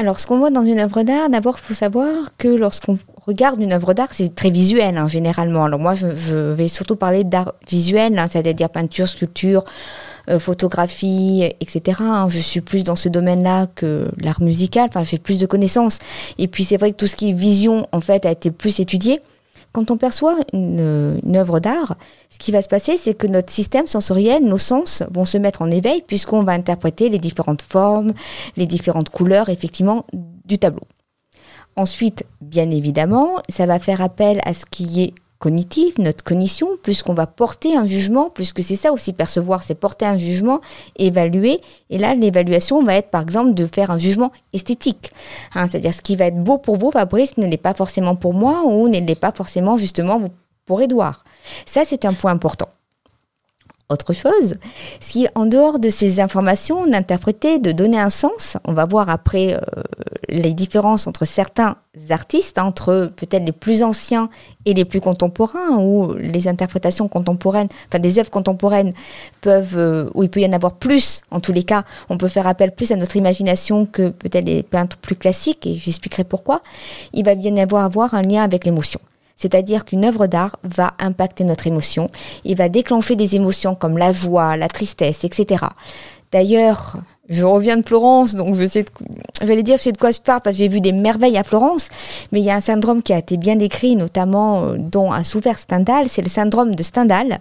Alors, 0.00 0.18
ce 0.18 0.26
qu'on 0.26 0.38
voit 0.38 0.50
dans 0.50 0.64
une 0.64 0.78
œuvre 0.78 1.02
d'art, 1.02 1.28
d'abord, 1.28 1.58
il 1.58 1.66
faut 1.66 1.74
savoir 1.74 2.14
que 2.38 2.48
lorsqu'on 2.48 2.98
regarde 3.26 3.60
une 3.60 3.74
œuvre 3.74 3.92
d'art, 3.92 4.08
c'est 4.12 4.34
très 4.34 4.48
visuel, 4.48 4.96
hein, 4.96 5.08
généralement. 5.08 5.64
Alors, 5.66 5.78
moi, 5.78 5.94
je, 5.94 6.52
vais 6.52 6.68
surtout 6.68 6.96
parler 6.96 7.22
d'art 7.22 7.52
visuel, 7.68 8.18
hein, 8.18 8.26
c'est-à-dire 8.30 8.70
peinture, 8.70 9.08
sculpture, 9.08 9.64
euh, 10.30 10.38
photographie, 10.38 11.44
etc. 11.60 11.98
Hein. 12.00 12.28
Je 12.30 12.38
suis 12.38 12.62
plus 12.62 12.82
dans 12.82 12.96
ce 12.96 13.10
domaine-là 13.10 13.66
que 13.74 14.08
l'art 14.16 14.40
musical. 14.40 14.86
Enfin, 14.88 15.04
j'ai 15.04 15.18
plus 15.18 15.38
de 15.38 15.44
connaissances. 15.44 15.98
Et 16.38 16.48
puis, 16.48 16.64
c'est 16.64 16.78
vrai 16.78 16.92
que 16.92 16.96
tout 16.96 17.06
ce 17.06 17.16
qui 17.16 17.28
est 17.28 17.34
vision, 17.34 17.86
en 17.92 18.00
fait, 18.00 18.24
a 18.24 18.30
été 18.30 18.50
plus 18.50 18.80
étudié. 18.80 19.20
Quand 19.72 19.90
on 19.90 19.96
perçoit 19.96 20.36
une, 20.52 21.20
œuvre 21.36 21.60
d'art, 21.60 21.96
ce 22.28 22.38
qui 22.38 22.50
va 22.50 22.60
se 22.60 22.68
passer, 22.68 22.96
c'est 22.96 23.14
que 23.14 23.26
notre 23.26 23.52
système 23.52 23.86
sensoriel, 23.86 24.44
nos 24.44 24.58
sens 24.58 25.04
vont 25.12 25.24
se 25.24 25.38
mettre 25.38 25.62
en 25.62 25.70
éveil 25.70 26.02
puisqu'on 26.06 26.42
va 26.42 26.52
interpréter 26.52 27.08
les 27.08 27.18
différentes 27.18 27.62
formes, 27.62 28.12
les 28.56 28.66
différentes 28.66 29.10
couleurs, 29.10 29.48
effectivement, 29.48 30.06
du 30.44 30.58
tableau. 30.58 30.86
Ensuite, 31.76 32.24
bien 32.40 32.70
évidemment, 32.70 33.36
ça 33.48 33.66
va 33.66 33.78
faire 33.78 34.00
appel 34.00 34.40
à 34.44 34.54
ce 34.54 34.66
qui 34.66 35.02
est 35.02 35.14
cognitive, 35.40 35.94
notre 35.98 36.22
cognition, 36.22 36.68
plus 36.82 37.02
qu'on 37.02 37.14
va 37.14 37.26
porter 37.26 37.76
un 37.76 37.86
jugement, 37.86 38.30
plus 38.30 38.52
que 38.52 38.62
c'est 38.62 38.76
ça 38.76 38.92
aussi 38.92 39.12
percevoir, 39.12 39.64
c'est 39.64 39.74
porter 39.74 40.04
un 40.04 40.18
jugement, 40.18 40.60
évaluer. 40.96 41.60
Et 41.88 41.98
là, 41.98 42.14
l'évaluation 42.14 42.82
va 42.84 42.94
être 42.94 43.10
par 43.10 43.22
exemple 43.22 43.54
de 43.54 43.66
faire 43.66 43.90
un 43.90 43.98
jugement 43.98 44.30
esthétique. 44.52 45.12
Hein, 45.54 45.66
c'est-à-dire 45.68 45.94
ce 45.94 46.02
qui 46.02 46.14
va 46.14 46.26
être 46.26 46.42
beau 46.42 46.58
pour 46.58 46.76
vous, 46.76 46.90
Fabrice, 46.92 47.38
ne 47.38 47.46
l'est 47.46 47.56
pas 47.56 47.74
forcément 47.74 48.14
pour 48.14 48.34
moi 48.34 48.62
ou 48.66 48.86
ne 48.86 49.00
l'est 49.00 49.14
pas 49.18 49.32
forcément 49.32 49.76
justement 49.78 50.20
pour 50.66 50.82
Édouard. 50.82 51.24
Ça, 51.64 51.82
c'est 51.86 52.04
un 52.04 52.12
point 52.12 52.30
important 52.30 52.68
autre 53.90 54.12
chose. 54.12 54.56
Si 55.00 55.26
en 55.34 55.46
dehors 55.46 55.78
de 55.78 55.90
ces 55.90 56.20
informations, 56.20 56.86
d'interpréter, 56.86 57.58
de 57.58 57.72
donner 57.72 57.98
un 57.98 58.10
sens, 58.10 58.56
on 58.64 58.72
va 58.72 58.86
voir 58.86 59.10
après 59.10 59.54
euh, 59.54 59.82
les 60.28 60.52
différences 60.52 61.06
entre 61.06 61.24
certains 61.24 61.76
artistes, 62.10 62.58
entre 62.58 63.10
peut-être 63.16 63.44
les 63.44 63.52
plus 63.52 63.82
anciens 63.82 64.30
et 64.64 64.74
les 64.74 64.84
plus 64.84 65.00
contemporains, 65.00 65.78
ou 65.78 66.14
les 66.14 66.46
interprétations 66.48 67.08
contemporaines, 67.08 67.68
enfin 67.88 67.98
des 67.98 68.18
œuvres 68.18 68.30
contemporaines 68.30 68.92
peuvent, 69.40 69.76
euh, 69.76 70.10
où 70.14 70.22
il 70.22 70.30
peut 70.30 70.40
y 70.40 70.46
en 70.46 70.52
avoir 70.52 70.74
plus, 70.74 71.22
en 71.30 71.40
tous 71.40 71.52
les 71.52 71.64
cas, 71.64 71.82
on 72.08 72.16
peut 72.16 72.28
faire 72.28 72.46
appel 72.46 72.72
plus 72.72 72.92
à 72.92 72.96
notre 72.96 73.16
imagination 73.16 73.86
que 73.86 74.10
peut-être 74.10 74.46
les 74.46 74.62
peintres 74.62 74.96
plus 74.98 75.16
classiques, 75.16 75.66
et 75.66 75.74
j'expliquerai 75.74 76.24
pourquoi. 76.24 76.62
Il 77.12 77.24
va 77.24 77.34
bien 77.34 77.54
y 77.56 77.60
avoir 77.60 78.14
un 78.14 78.22
lien 78.22 78.44
avec 78.44 78.64
l'émotion. 78.64 79.00
C'est-à-dire 79.40 79.86
qu'une 79.86 80.04
œuvre 80.04 80.26
d'art 80.26 80.56
va 80.64 80.92
impacter 80.98 81.44
notre 81.44 81.66
émotion, 81.66 82.10
il 82.44 82.56
va 82.56 82.68
déclencher 82.68 83.16
des 83.16 83.36
émotions 83.36 83.74
comme 83.74 83.96
la 83.96 84.12
joie, 84.12 84.58
la 84.58 84.68
tristesse, 84.68 85.24
etc. 85.24 85.64
D'ailleurs, 86.30 86.98
je 87.30 87.44
reviens 87.44 87.76
de 87.76 87.86
Florence, 87.86 88.34
donc 88.34 88.56
je 88.56 88.66
sais, 88.66 88.84
de, 88.84 89.60
dire, 89.60 89.78
de 89.78 89.96
quoi 89.96 90.10
je 90.10 90.20
parle 90.20 90.40
parce 90.42 90.56
que 90.56 90.58
j'ai 90.58 90.68
vu 90.68 90.80
des 90.80 90.90
merveilles 90.90 91.38
à 91.38 91.44
Florence, 91.44 91.88
mais 92.32 92.40
il 92.40 92.44
y 92.44 92.50
a 92.50 92.56
un 92.56 92.60
syndrome 92.60 93.02
qui 93.02 93.12
a 93.12 93.18
été 93.18 93.36
bien 93.36 93.54
décrit, 93.54 93.94
notamment 93.94 94.64
euh, 94.64 94.76
dont 94.78 95.12
a 95.12 95.22
souffert 95.22 95.56
Stendhal, 95.56 96.08
c'est 96.08 96.22
le 96.22 96.28
syndrome 96.28 96.74
de 96.74 96.82
Stendhal. 96.82 97.40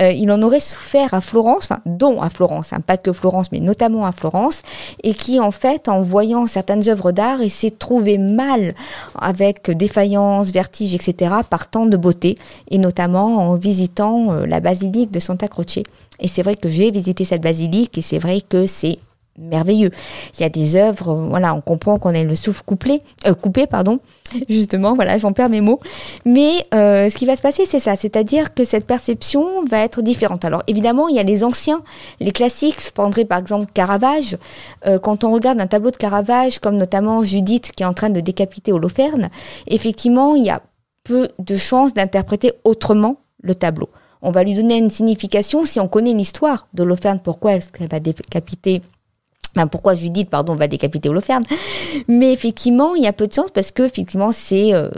Euh, 0.00 0.12
il 0.12 0.32
en 0.32 0.40
aurait 0.40 0.60
souffert 0.60 1.12
à 1.12 1.20
Florence, 1.20 1.68
enfin, 1.70 1.80
dont 1.84 2.22
à 2.22 2.30
Florence, 2.30 2.72
hein, 2.72 2.80
pas 2.80 2.96
que 2.96 3.12
Florence, 3.12 3.52
mais 3.52 3.60
notamment 3.60 4.06
à 4.06 4.12
Florence, 4.12 4.62
et 5.02 5.12
qui, 5.12 5.40
en 5.40 5.50
fait, 5.50 5.90
en 5.90 6.00
voyant 6.00 6.46
certaines 6.46 6.88
œuvres 6.88 7.12
d'art, 7.12 7.42
il 7.42 7.50
s'est 7.50 7.70
trouvé 7.70 8.16
mal 8.16 8.74
avec 9.20 9.70
défaillance, 9.70 10.50
vertige, 10.52 10.94
etc., 10.94 11.34
par 11.50 11.68
tant 11.68 11.84
de 11.84 11.98
beauté, 11.98 12.38
et 12.70 12.78
notamment 12.78 13.50
en 13.50 13.54
visitant 13.56 14.32
euh, 14.32 14.46
la 14.46 14.60
basilique 14.60 15.10
de 15.10 15.20
Santa 15.20 15.48
Croce. 15.48 15.80
Et 16.20 16.28
c'est 16.28 16.42
vrai 16.42 16.56
que 16.56 16.70
j'ai 16.70 16.90
visité 16.90 17.24
cette 17.24 17.42
basilique, 17.42 17.98
et 17.98 18.02
c'est 18.02 18.18
vrai 18.18 18.40
que 18.40 18.66
c'est 18.66 18.98
merveilleux. 19.38 19.90
Il 20.38 20.42
y 20.42 20.44
a 20.44 20.48
des 20.48 20.76
œuvres, 20.76 21.10
euh, 21.10 21.28
voilà, 21.28 21.54
on 21.54 21.60
comprend 21.60 21.98
qu'on 21.98 22.14
a 22.14 22.22
le 22.22 22.34
souffle 22.34 22.62
couplé, 22.64 23.00
euh, 23.26 23.34
coupé, 23.34 23.66
pardon, 23.66 24.00
justement, 24.48 24.94
voilà, 24.94 25.18
j'en 25.18 25.32
perds 25.32 25.48
mes 25.48 25.60
mots. 25.60 25.80
Mais 26.24 26.66
euh, 26.74 27.08
ce 27.08 27.16
qui 27.16 27.26
va 27.26 27.36
se 27.36 27.42
passer, 27.42 27.64
c'est 27.66 27.78
ça, 27.78 27.96
c'est-à-dire 27.96 28.52
que 28.52 28.64
cette 28.64 28.86
perception 28.86 29.64
va 29.64 29.78
être 29.84 30.02
différente. 30.02 30.44
Alors 30.44 30.62
évidemment, 30.66 31.08
il 31.08 31.16
y 31.16 31.20
a 31.20 31.22
les 31.22 31.44
anciens, 31.44 31.82
les 32.20 32.32
classiques. 32.32 32.84
Je 32.84 32.92
prendrai 32.92 33.24
par 33.24 33.38
exemple 33.38 33.70
Caravage. 33.72 34.36
quand 35.02 35.24
on 35.24 35.32
regarde 35.32 35.60
un 35.60 35.66
tableau 35.66 35.90
de 35.90 35.96
Caravage, 35.96 36.58
comme 36.58 36.76
notamment 36.76 37.22
Judith 37.22 37.72
qui 37.72 37.82
est 37.82 37.86
en 37.86 37.94
train 37.94 38.10
de 38.10 38.20
décapiter 38.20 38.72
Holoferne, 38.72 39.30
effectivement, 39.66 40.34
il 40.34 40.44
y 40.44 40.50
a 40.50 40.62
peu 41.04 41.28
de 41.38 41.56
chances 41.56 41.94
d'interpréter 41.94 42.52
autrement 42.64 43.16
le 43.42 43.54
tableau. 43.54 43.88
On 44.20 44.30
va 44.30 44.42
lui 44.42 44.54
donner 44.54 44.78
une 44.78 44.90
signification 44.90 45.64
si 45.64 45.78
on 45.80 45.88
connaît 45.88 46.12
l'histoire 46.12 46.66
d'Holoferne, 46.74 47.20
pourquoi 47.22 47.54
est-ce 47.54 47.70
qu'elle 47.70 47.88
va 47.88 48.00
décapiter 48.00 48.82
pourquoi 49.70 49.94
Judith, 49.94 50.30
pardon, 50.30 50.54
va 50.54 50.68
décapiter 50.68 51.08
Holoferne. 51.08 51.44
Mais 52.08 52.32
effectivement, 52.32 52.94
il 52.94 53.02
y 53.02 53.06
a 53.06 53.12
peu 53.12 53.26
de 53.26 53.32
chance 53.32 53.50
parce 53.52 53.72
que 53.72 53.82
effectivement, 53.82 54.32
c'est 54.32 54.74
euh, 54.74 54.88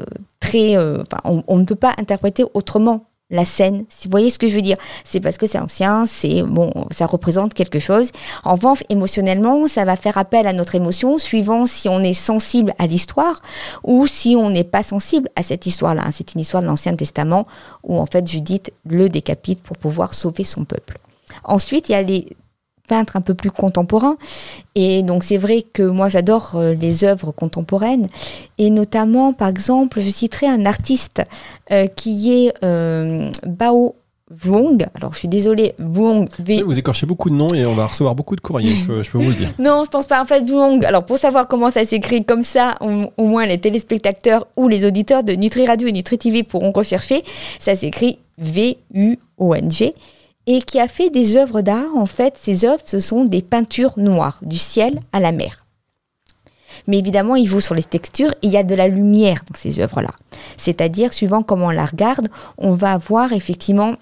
très, 0.40 0.76
euh, 0.76 1.02
on, 1.24 1.58
ne 1.58 1.64
peut 1.64 1.74
pas 1.74 1.94
interpréter 1.98 2.44
autrement 2.54 3.06
la 3.30 3.44
scène. 3.44 3.84
Si 3.88 4.08
vous 4.08 4.10
voyez 4.10 4.28
ce 4.28 4.40
que 4.40 4.48
je 4.48 4.56
veux 4.56 4.62
dire, 4.62 4.76
c'est 5.04 5.20
parce 5.20 5.38
que 5.38 5.46
c'est 5.46 5.58
ancien, 5.58 6.04
c'est 6.04 6.42
bon, 6.42 6.72
ça 6.90 7.06
représente 7.06 7.54
quelque 7.54 7.78
chose. 7.78 8.10
En 8.42 8.54
revanche, 8.56 8.82
émotionnellement, 8.88 9.68
ça 9.68 9.84
va 9.84 9.96
faire 9.96 10.18
appel 10.18 10.48
à 10.48 10.52
notre 10.52 10.74
émotion, 10.74 11.16
suivant 11.16 11.64
si 11.66 11.88
on 11.88 12.00
est 12.00 12.12
sensible 12.12 12.74
à 12.78 12.88
l'histoire 12.88 13.40
ou 13.84 14.08
si 14.08 14.34
on 14.34 14.50
n'est 14.50 14.64
pas 14.64 14.82
sensible 14.82 15.28
à 15.36 15.44
cette 15.44 15.64
histoire-là. 15.66 16.02
C'est 16.12 16.34
une 16.34 16.40
histoire 16.40 16.62
de 16.62 16.66
l'Ancien 16.66 16.96
Testament 16.96 17.46
où 17.84 17.98
en 17.98 18.06
fait 18.06 18.26
Judith 18.26 18.72
le 18.84 19.08
décapite 19.08 19.62
pour 19.62 19.76
pouvoir 19.76 20.14
sauver 20.14 20.44
son 20.44 20.64
peuple. 20.64 20.98
Ensuite, 21.44 21.88
il 21.88 21.92
y 21.92 21.94
a 21.94 22.02
les 22.02 22.26
peintre 22.90 23.16
un 23.16 23.20
peu 23.20 23.34
plus 23.34 23.52
contemporain. 23.52 24.16
Et 24.74 25.04
donc 25.04 25.22
c'est 25.22 25.36
vrai 25.36 25.62
que 25.62 25.84
moi 25.84 26.08
j'adore 26.08 26.56
euh, 26.56 26.74
les 26.74 27.04
œuvres 27.04 27.30
contemporaines. 27.30 28.08
Et 28.58 28.68
notamment, 28.68 29.32
par 29.32 29.48
exemple, 29.48 30.00
je 30.00 30.10
citerai 30.10 30.48
un 30.48 30.66
artiste 30.66 31.22
euh, 31.70 31.86
qui 31.86 32.32
est 32.32 32.52
euh, 32.64 33.30
Bao 33.46 33.94
Vuong. 34.30 34.86
Alors, 34.94 35.12
je 35.12 35.18
suis 35.18 35.28
désolée, 35.28 35.74
Vuong. 35.78 36.28
Vous 36.64 36.78
écorchez 36.78 37.04
beaucoup 37.04 37.30
de 37.30 37.34
noms 37.34 37.52
et 37.52 37.66
on 37.66 37.74
va 37.74 37.86
recevoir 37.86 38.14
beaucoup 38.14 38.36
de 38.36 38.40
courriers, 38.40 38.76
je 38.76 39.10
peux, 39.10 39.18
vous 39.18 39.30
le 39.30 39.34
dire. 39.34 39.50
non, 39.58 39.82
je 39.84 39.90
pense 39.90 40.06
pas. 40.06 40.22
En 40.22 40.24
fait, 40.24 40.44
Vuong. 40.44 40.84
Alors, 40.84 41.04
pour 41.04 41.18
savoir 41.18 41.48
comment 41.48 41.70
ça 41.70 41.84
s'écrit 41.84 42.24
comme 42.24 42.44
ça, 42.44 42.76
au, 42.80 43.24
moins 43.24 43.44
les 43.46 43.58
téléspectateurs 43.58 44.46
ou 44.56 44.68
les 44.68 44.86
auditeurs 44.86 45.24
de 45.24 45.32
Nutri 45.32 45.66
Radio 45.66 45.88
et 45.88 45.92
Nutri 45.92 46.16
TV 46.16 46.44
pourront 46.44 46.70
rechercher. 46.70 47.24
Ça 47.58 47.74
s'écrit 47.74 48.20
V-U-O-N-G 48.38 49.94
et 50.46 50.62
qui 50.62 50.80
a 50.80 50.88
fait 50.88 51.10
des 51.10 51.36
œuvres 51.36 51.62
d'art. 51.62 51.94
En 51.96 52.06
fait, 52.06 52.34
ces 52.38 52.64
œuvres, 52.64 52.82
ce 52.84 52.98
sont 52.98 53.24
des 53.24 53.42
peintures 53.42 53.98
noires, 53.98 54.38
du 54.42 54.58
ciel 54.58 55.00
à 55.12 55.20
la 55.20 55.32
mer. 55.32 55.66
Mais 56.86 56.98
évidemment, 56.98 57.36
il 57.36 57.46
joue 57.46 57.60
sur 57.60 57.74
les 57.74 57.82
textures, 57.82 58.34
il 58.42 58.50
y 58.50 58.56
a 58.56 58.62
de 58.62 58.74
la 58.74 58.88
lumière 58.88 59.42
dans 59.48 59.56
ces 59.56 59.80
œuvres-là. 59.80 60.10
C'est-à-dire, 60.56 61.12
suivant 61.12 61.42
comment 61.42 61.66
on 61.66 61.70
la 61.70 61.86
regarde, 61.86 62.28
on 62.58 62.72
va 62.72 62.92
avoir 62.92 63.32
effectivement 63.32 63.96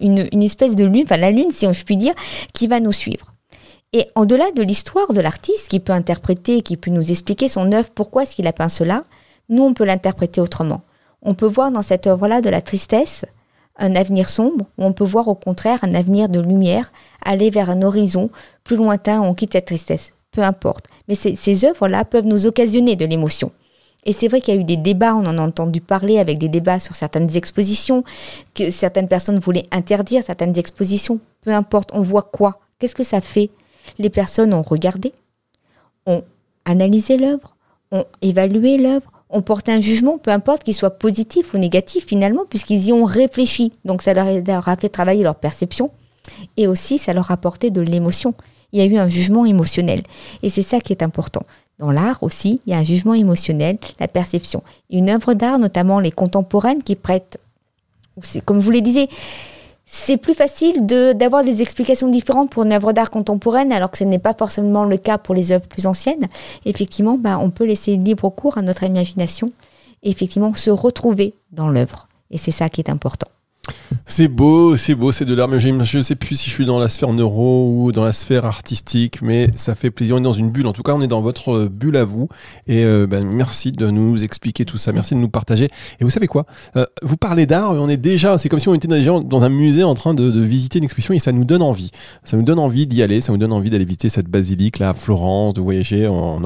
une, 0.00 0.42
espèce 0.42 0.76
de 0.76 0.84
lune, 0.84 1.04
enfin 1.04 1.16
la 1.16 1.30
lune, 1.30 1.50
si 1.50 1.70
je 1.72 1.84
puis 1.84 1.96
dire, 1.96 2.14
qui 2.52 2.66
va 2.66 2.80
nous 2.80 2.92
suivre. 2.92 3.32
Et 3.92 4.06
au-delà 4.16 4.50
de 4.52 4.62
l'histoire 4.62 5.12
de 5.12 5.20
l'artiste, 5.20 5.68
qui 5.68 5.80
peut 5.80 5.92
interpréter, 5.92 6.60
qui 6.60 6.76
peut 6.76 6.90
nous 6.90 7.10
expliquer 7.10 7.48
son 7.48 7.72
œuvre, 7.72 7.88
pourquoi 7.94 8.24
est-ce 8.24 8.36
qu'il 8.36 8.46
a 8.46 8.52
peint 8.52 8.68
cela, 8.68 9.02
nous, 9.48 9.62
on 9.62 9.72
peut 9.72 9.84
l'interpréter 9.84 10.42
autrement. 10.42 10.82
On 11.22 11.34
peut 11.34 11.46
voir 11.46 11.70
dans 11.70 11.82
cette 11.82 12.06
œuvre-là 12.06 12.42
de 12.42 12.50
la 12.50 12.60
tristesse, 12.60 13.24
un 13.78 13.94
avenir 13.94 14.28
sombre, 14.28 14.66
ou 14.76 14.84
on 14.84 14.92
peut 14.92 15.04
voir 15.04 15.28
au 15.28 15.34
contraire 15.34 15.80
un 15.82 15.94
avenir 15.94 16.28
de 16.28 16.40
lumière, 16.40 16.92
aller 17.24 17.50
vers 17.50 17.70
un 17.70 17.82
horizon 17.82 18.30
plus 18.64 18.76
lointain 18.76 19.20
où 19.20 19.24
on 19.24 19.34
quitte 19.34 19.52
cette 19.52 19.66
tristesse. 19.66 20.12
Peu 20.30 20.42
importe. 20.42 20.86
Mais 21.08 21.14
ces, 21.14 21.64
œuvres-là 21.64 22.04
peuvent 22.04 22.26
nous 22.26 22.46
occasionner 22.46 22.96
de 22.96 23.04
l'émotion. 23.04 23.50
Et 24.04 24.12
c'est 24.12 24.28
vrai 24.28 24.40
qu'il 24.40 24.54
y 24.54 24.56
a 24.56 24.60
eu 24.60 24.64
des 24.64 24.76
débats, 24.76 25.14
on 25.14 25.26
en 25.26 25.38
a 25.38 25.42
entendu 25.42 25.80
parler 25.80 26.18
avec 26.18 26.38
des 26.38 26.48
débats 26.48 26.80
sur 26.80 26.94
certaines 26.94 27.36
expositions, 27.36 28.04
que 28.54 28.70
certaines 28.70 29.08
personnes 29.08 29.38
voulaient 29.38 29.66
interdire 29.70 30.22
certaines 30.22 30.58
expositions. 30.58 31.20
Peu 31.42 31.52
importe, 31.52 31.90
on 31.92 32.02
voit 32.02 32.22
quoi? 32.22 32.60
Qu'est-ce 32.78 32.94
que 32.94 33.02
ça 33.02 33.20
fait? 33.20 33.50
Les 33.98 34.10
personnes 34.10 34.54
ont 34.54 34.62
regardé, 34.62 35.12
ont 36.06 36.22
analysé 36.64 37.16
l'œuvre, 37.16 37.56
ont 37.90 38.04
évalué 38.22 38.76
l'œuvre, 38.76 39.10
on 39.30 39.42
porté 39.42 39.72
un 39.72 39.80
jugement, 39.80 40.18
peu 40.18 40.30
importe 40.30 40.64
qu'il 40.64 40.74
soit 40.74 40.98
positif 40.98 41.54
ou 41.54 41.58
négatif 41.58 42.06
finalement, 42.06 42.44
puisqu'ils 42.48 42.86
y 42.86 42.92
ont 42.92 43.04
réfléchi. 43.04 43.72
Donc 43.84 44.02
ça 44.02 44.14
leur 44.14 44.68
a 44.68 44.76
fait 44.76 44.88
travailler 44.88 45.22
leur 45.22 45.34
perception 45.34 45.90
et 46.56 46.66
aussi 46.66 46.98
ça 46.98 47.12
leur 47.12 47.30
a 47.30 47.34
apporté 47.34 47.70
de 47.70 47.80
l'émotion. 47.80 48.34
Il 48.72 48.80
y 48.80 48.82
a 48.82 48.86
eu 48.86 48.98
un 48.98 49.08
jugement 49.08 49.44
émotionnel. 49.46 50.02
Et 50.42 50.48
c'est 50.48 50.62
ça 50.62 50.80
qui 50.80 50.92
est 50.92 51.02
important. 51.02 51.42
Dans 51.78 51.90
l'art 51.90 52.22
aussi, 52.22 52.60
il 52.66 52.72
y 52.72 52.74
a 52.74 52.78
un 52.78 52.84
jugement 52.84 53.14
émotionnel, 53.14 53.78
la 54.00 54.08
perception. 54.08 54.62
Une 54.90 55.08
œuvre 55.08 55.34
d'art, 55.34 55.58
notamment 55.58 56.00
les 56.00 56.10
contemporaines, 56.10 56.82
qui 56.82 56.96
prêtent, 56.96 57.38
comme 58.44 58.58
je 58.58 58.64
vous 58.64 58.72
le 58.72 58.80
disais, 58.80 59.08
c'est 59.90 60.18
plus 60.18 60.34
facile 60.34 60.84
d'avoir 60.84 61.44
des 61.44 61.62
explications 61.62 62.08
différentes 62.08 62.50
pour 62.50 62.64
une 62.64 62.74
œuvre 62.74 62.92
d'art 62.92 63.10
contemporaine, 63.10 63.72
alors 63.72 63.90
que 63.90 63.96
ce 63.96 64.04
n'est 64.04 64.18
pas 64.18 64.34
forcément 64.34 64.84
le 64.84 64.98
cas 64.98 65.16
pour 65.16 65.34
les 65.34 65.50
œuvres 65.50 65.66
plus 65.66 65.86
anciennes. 65.86 66.26
Effectivement, 66.66 67.16
bah, 67.16 67.38
on 67.40 67.48
peut 67.48 67.64
laisser 67.64 67.96
libre 67.96 68.28
cours 68.28 68.58
à 68.58 68.62
notre 68.62 68.82
imagination 68.82 69.50
et 70.02 70.10
effectivement 70.10 70.54
se 70.54 70.70
retrouver 70.70 71.32
dans 71.52 71.68
l'œuvre. 71.68 72.06
Et 72.30 72.36
c'est 72.36 72.50
ça 72.50 72.68
qui 72.68 72.82
est 72.82 72.90
important. 72.90 73.28
C'est 74.10 74.28
beau, 74.28 74.76
c'est 74.76 74.94
beau, 74.94 75.12
c'est 75.12 75.24
de 75.24 75.34
l'art. 75.34 75.48
Je 75.60 75.98
ne 75.98 76.02
sais 76.02 76.14
plus 76.14 76.36
si 76.36 76.48
je 76.48 76.54
suis 76.54 76.64
dans 76.64 76.78
la 76.78 76.88
sphère 76.88 77.12
neuro 77.12 77.72
ou 77.76 77.92
dans 77.92 78.04
la 78.04 78.14
sphère 78.14 78.46
artistique, 78.46 79.20
mais 79.20 79.50
ça 79.54 79.74
fait 79.74 79.90
plaisir. 79.90 80.16
On 80.16 80.18
est 80.18 80.22
dans 80.22 80.32
une 80.32 80.50
bulle. 80.50 80.66
En 80.66 80.72
tout 80.72 80.82
cas, 80.82 80.92
on 80.92 81.02
est 81.02 81.08
dans 81.08 81.20
votre 81.20 81.66
bulle 81.66 81.96
à 81.96 82.04
vous. 82.04 82.28
Et 82.66 82.84
euh, 82.84 83.06
ben, 83.06 83.26
merci 83.26 83.70
de 83.70 83.88
nous 83.90 84.24
expliquer 84.24 84.64
tout 84.64 84.78
ça. 84.78 84.92
Merci 84.92 85.14
de 85.14 85.20
nous 85.20 85.28
partager. 85.28 85.68
Et 86.00 86.04
vous 86.04 86.10
savez 86.10 86.26
quoi? 86.26 86.46
Euh, 86.76 86.86
Vous 87.02 87.16
parlez 87.16 87.46
d'art 87.46 87.74
et 87.74 87.78
on 87.78 87.88
est 87.88 87.98
déjà. 87.98 88.38
C'est 88.38 88.48
comme 88.48 88.58
si 88.58 88.68
on 88.68 88.74
était 88.74 88.88
déjà 88.88 89.18
dans 89.20 89.44
un 89.44 89.50
musée 89.50 89.84
en 89.84 89.94
train 89.94 90.14
de, 90.14 90.40
visiter 90.40 90.78
une 90.78 90.84
exposition 90.84 91.12
et 91.14 91.18
ça 91.18 91.32
nous 91.32 91.44
donne 91.44 91.62
envie. 91.62 91.90
Ça 92.24 92.36
nous 92.36 92.42
donne 92.42 92.58
envie 92.58 92.86
d'y 92.86 93.02
aller. 93.02 93.20
Ça 93.20 93.32
nous 93.32 93.38
donne 93.38 93.52
envie 93.52 93.70
d'aller 93.70 93.84
visiter 93.84 94.08
cette 94.08 94.28
basilique 94.28 94.78
là 94.78 94.94
Florence, 94.94 95.54
de 95.54 95.60
voyager. 95.60 96.08
On, 96.08 96.40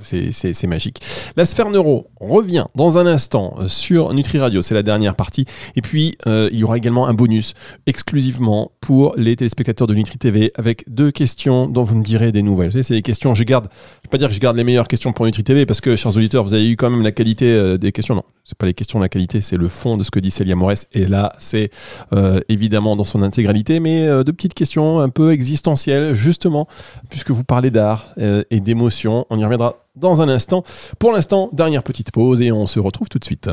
c'est 0.00 0.66
magique. 0.66 1.00
La 1.36 1.44
sphère 1.44 1.70
neuro 1.70 2.08
revient 2.20 2.64
dans 2.74 2.98
un 2.98 3.06
instant 3.06 3.54
sur 3.68 4.12
Nutri 4.14 4.38
Radio, 4.38 4.62
c'est 4.62 4.74
la 4.74 4.82
dernière 4.82 5.14
partie. 5.14 5.44
Et 5.76 5.82
puis, 5.82 6.16
euh, 6.26 6.39
il 6.52 6.58
y 6.58 6.64
aura 6.64 6.76
également 6.76 7.06
un 7.06 7.14
bonus 7.14 7.54
exclusivement 7.86 8.72
pour 8.80 9.14
les 9.16 9.36
téléspectateurs 9.36 9.86
de 9.86 9.94
Nutri 9.94 10.18
TV 10.18 10.52
avec 10.54 10.84
deux 10.88 11.10
questions 11.10 11.68
dont 11.68 11.84
vous 11.84 11.96
me 11.96 12.04
direz 12.04 12.32
des 12.32 12.42
nouvelles. 12.42 12.72
C'est 12.72 12.94
des 12.94 13.02
questions, 13.02 13.34
je 13.34 13.44
garde, 13.44 13.68
je 13.70 14.08
vais 14.08 14.10
pas 14.10 14.18
dire 14.18 14.28
que 14.28 14.34
je 14.34 14.40
garde 14.40 14.56
les 14.56 14.64
meilleures 14.64 14.88
questions 14.88 15.12
pour 15.12 15.26
Nutri 15.26 15.44
TV 15.44 15.66
parce 15.66 15.80
que, 15.80 15.96
chers 15.96 16.16
auditeurs, 16.16 16.44
vous 16.44 16.54
avez 16.54 16.68
eu 16.68 16.76
quand 16.76 16.90
même 16.90 17.02
la 17.02 17.12
qualité 17.12 17.52
euh, 17.52 17.76
des 17.76 17.92
questions. 17.92 18.14
Non, 18.14 18.24
c'est 18.44 18.56
pas 18.56 18.66
les 18.66 18.74
questions 18.74 18.98
la 18.98 19.08
qualité, 19.08 19.40
c'est 19.40 19.56
le 19.56 19.68
fond 19.68 19.96
de 19.96 20.02
ce 20.02 20.10
que 20.10 20.20
dit 20.20 20.30
Célia 20.30 20.54
Morès. 20.54 20.86
Et 20.92 21.06
là, 21.06 21.32
c'est 21.38 21.70
euh, 22.12 22.40
évidemment 22.48 22.96
dans 22.96 23.04
son 23.04 23.22
intégralité, 23.22 23.80
mais 23.80 24.06
de 24.06 24.32
petites 24.32 24.54
questions 24.54 25.00
un 25.00 25.08
peu 25.08 25.32
existentielles, 25.32 26.14
justement, 26.14 26.66
puisque 27.08 27.30
vous 27.30 27.44
parlez 27.44 27.70
d'art 27.70 28.14
et 28.50 28.60
d'émotion. 28.60 29.26
On 29.30 29.38
y 29.38 29.44
reviendra 29.44 29.76
dans 29.96 30.20
un 30.20 30.28
instant. 30.28 30.64
Pour 30.98 31.12
l'instant, 31.12 31.50
dernière 31.52 31.82
petite 31.82 32.10
pause 32.10 32.40
et 32.40 32.52
on 32.52 32.66
se 32.66 32.80
retrouve 32.80 33.08
tout 33.08 33.18
de 33.18 33.24
suite. 33.24 33.50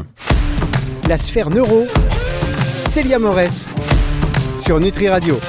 La 1.07 1.17
sphère 1.17 1.49
neuro, 1.49 1.85
Célia 2.97 3.19
Morès, 3.19 3.67
sur 4.57 4.79
Nutri 4.79 5.07
Radio. 5.07 5.39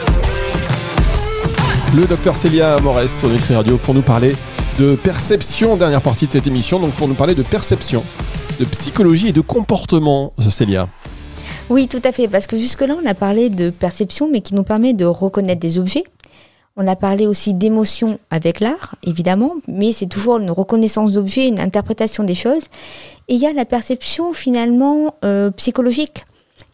Le 1.96 2.04
docteur 2.04 2.36
Célia 2.36 2.78
Morès 2.80 3.20
sur 3.20 3.30
Nutri 3.30 3.54
Radio 3.54 3.78
pour 3.78 3.94
nous 3.94 4.02
parler 4.02 4.36
de 4.78 4.96
perception, 4.96 5.78
dernière 5.78 6.02
partie 6.02 6.26
de 6.26 6.32
cette 6.32 6.46
émission, 6.46 6.78
donc 6.78 6.92
pour 6.92 7.08
nous 7.08 7.14
parler 7.14 7.34
de 7.34 7.42
perception, 7.42 8.04
de 8.60 8.66
psychologie 8.66 9.28
et 9.28 9.32
de 9.32 9.40
comportement, 9.40 10.34
Célia. 10.50 10.90
Oui, 11.70 11.88
tout 11.88 12.02
à 12.04 12.12
fait, 12.12 12.28
parce 12.28 12.46
que 12.46 12.58
jusque-là, 12.58 12.94
on 13.02 13.06
a 13.06 13.14
parlé 13.14 13.48
de 13.48 13.70
perception, 13.70 14.28
mais 14.30 14.42
qui 14.42 14.54
nous 14.54 14.62
permet 14.62 14.92
de 14.92 15.06
reconnaître 15.06 15.60
des 15.60 15.78
objets, 15.78 16.04
on 16.76 16.86
a 16.86 16.96
parlé 16.96 17.26
aussi 17.26 17.54
d'émotion 17.54 18.18
avec 18.30 18.60
l'art, 18.60 18.96
évidemment, 19.04 19.54
mais 19.68 19.92
c'est 19.92 20.04
toujours 20.04 20.36
une 20.36 20.50
reconnaissance 20.50 21.12
d'objets, 21.12 21.48
une 21.48 21.60
interprétation 21.60 22.24
des 22.24 22.34
choses. 22.34 22.64
Et 23.28 23.36
il 23.36 23.40
y 23.40 23.46
a 23.46 23.54
la 23.54 23.64
perception 23.64 24.34
finalement 24.34 25.14
euh, 25.24 25.50
psychologique 25.52 26.26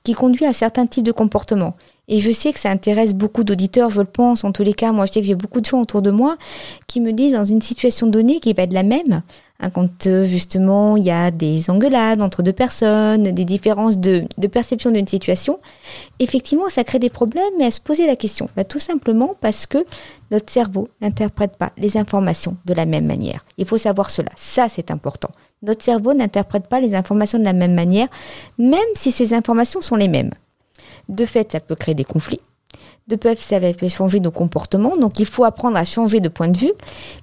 qui 0.04 0.12
conduit 0.12 0.44
à 0.44 0.52
certains 0.52 0.86
types 0.86 1.04
de 1.04 1.12
comportements. 1.12 1.74
Et 2.06 2.20
je 2.20 2.30
sais 2.30 2.52
que 2.52 2.58
ça 2.58 2.70
intéresse 2.70 3.14
beaucoup 3.14 3.42
d'auditeurs, 3.42 3.90
je 3.90 4.00
le 4.00 4.06
pense, 4.06 4.44
en 4.44 4.52
tous 4.52 4.62
les 4.62 4.74
cas. 4.74 4.92
Moi, 4.92 5.06
je 5.06 5.12
sais 5.12 5.20
que 5.20 5.26
j'ai 5.26 5.34
beaucoup 5.34 5.60
de 5.60 5.66
gens 5.66 5.80
autour 5.80 6.02
de 6.02 6.10
moi 6.10 6.36
qui 6.86 7.00
me 7.00 7.12
disent 7.12 7.32
dans 7.32 7.46
une 7.46 7.62
situation 7.62 8.06
donnée 8.06 8.40
qui 8.40 8.52
va 8.52 8.64
être 8.64 8.74
la 8.74 8.82
même, 8.82 9.22
Hein, 9.60 9.70
quand 9.70 10.08
euh, 10.08 10.24
justement 10.24 10.96
il 10.96 11.04
y 11.04 11.12
a 11.12 11.30
des 11.30 11.70
engueulades 11.70 12.20
entre 12.22 12.42
deux 12.42 12.52
personnes, 12.52 13.22
des 13.22 13.44
différences 13.44 13.98
de, 13.98 14.26
perception 14.50 14.90
d'une 14.90 15.06
situation, 15.06 15.60
effectivement 16.18 16.68
ça 16.68 16.82
crée 16.82 16.98
des 16.98 17.08
problèmes 17.08 17.44
mais 17.56 17.66
à 17.66 17.70
se 17.70 17.80
poser 17.80 18.06
la 18.08 18.16
question. 18.16 18.48
Bah, 18.56 18.64
tout 18.64 18.80
simplement 18.80 19.36
parce 19.40 19.66
que 19.66 19.78
notre 20.32 20.50
cerveau 20.52 20.88
n'interprète 21.00 21.56
pas 21.56 21.72
les 21.78 21.96
informations 21.96 22.56
de 22.64 22.74
la 22.74 22.84
même 22.84 23.06
manière. 23.06 23.44
Il 23.56 23.64
faut 23.64 23.78
savoir 23.78 24.10
cela, 24.10 24.30
ça 24.36 24.68
c'est 24.68 24.90
important. 24.90 25.30
Notre 25.64 25.82
cerveau 25.82 26.12
n'interprète 26.12 26.66
pas 26.66 26.78
les 26.78 26.94
informations 26.94 27.38
de 27.38 27.44
la 27.44 27.54
même 27.54 27.74
manière, 27.74 28.08
même 28.58 28.80
si 28.94 29.10
ces 29.10 29.32
informations 29.32 29.80
sont 29.80 29.96
les 29.96 30.08
mêmes. 30.08 30.30
De 31.08 31.24
fait, 31.24 31.52
ça 31.52 31.60
peut 31.60 31.74
créer 31.74 31.94
des 31.94 32.04
conflits, 32.04 32.40
De 33.08 33.16
peu, 33.16 33.34
ça 33.36 33.58
va 33.58 33.72
changer 33.88 34.20
nos 34.20 34.30
comportements. 34.30 34.96
Donc, 34.96 35.18
il 35.20 35.26
faut 35.26 35.44
apprendre 35.44 35.76
à 35.76 35.84
changer 35.84 36.20
de 36.20 36.28
point 36.28 36.48
de 36.48 36.58
vue. 36.58 36.72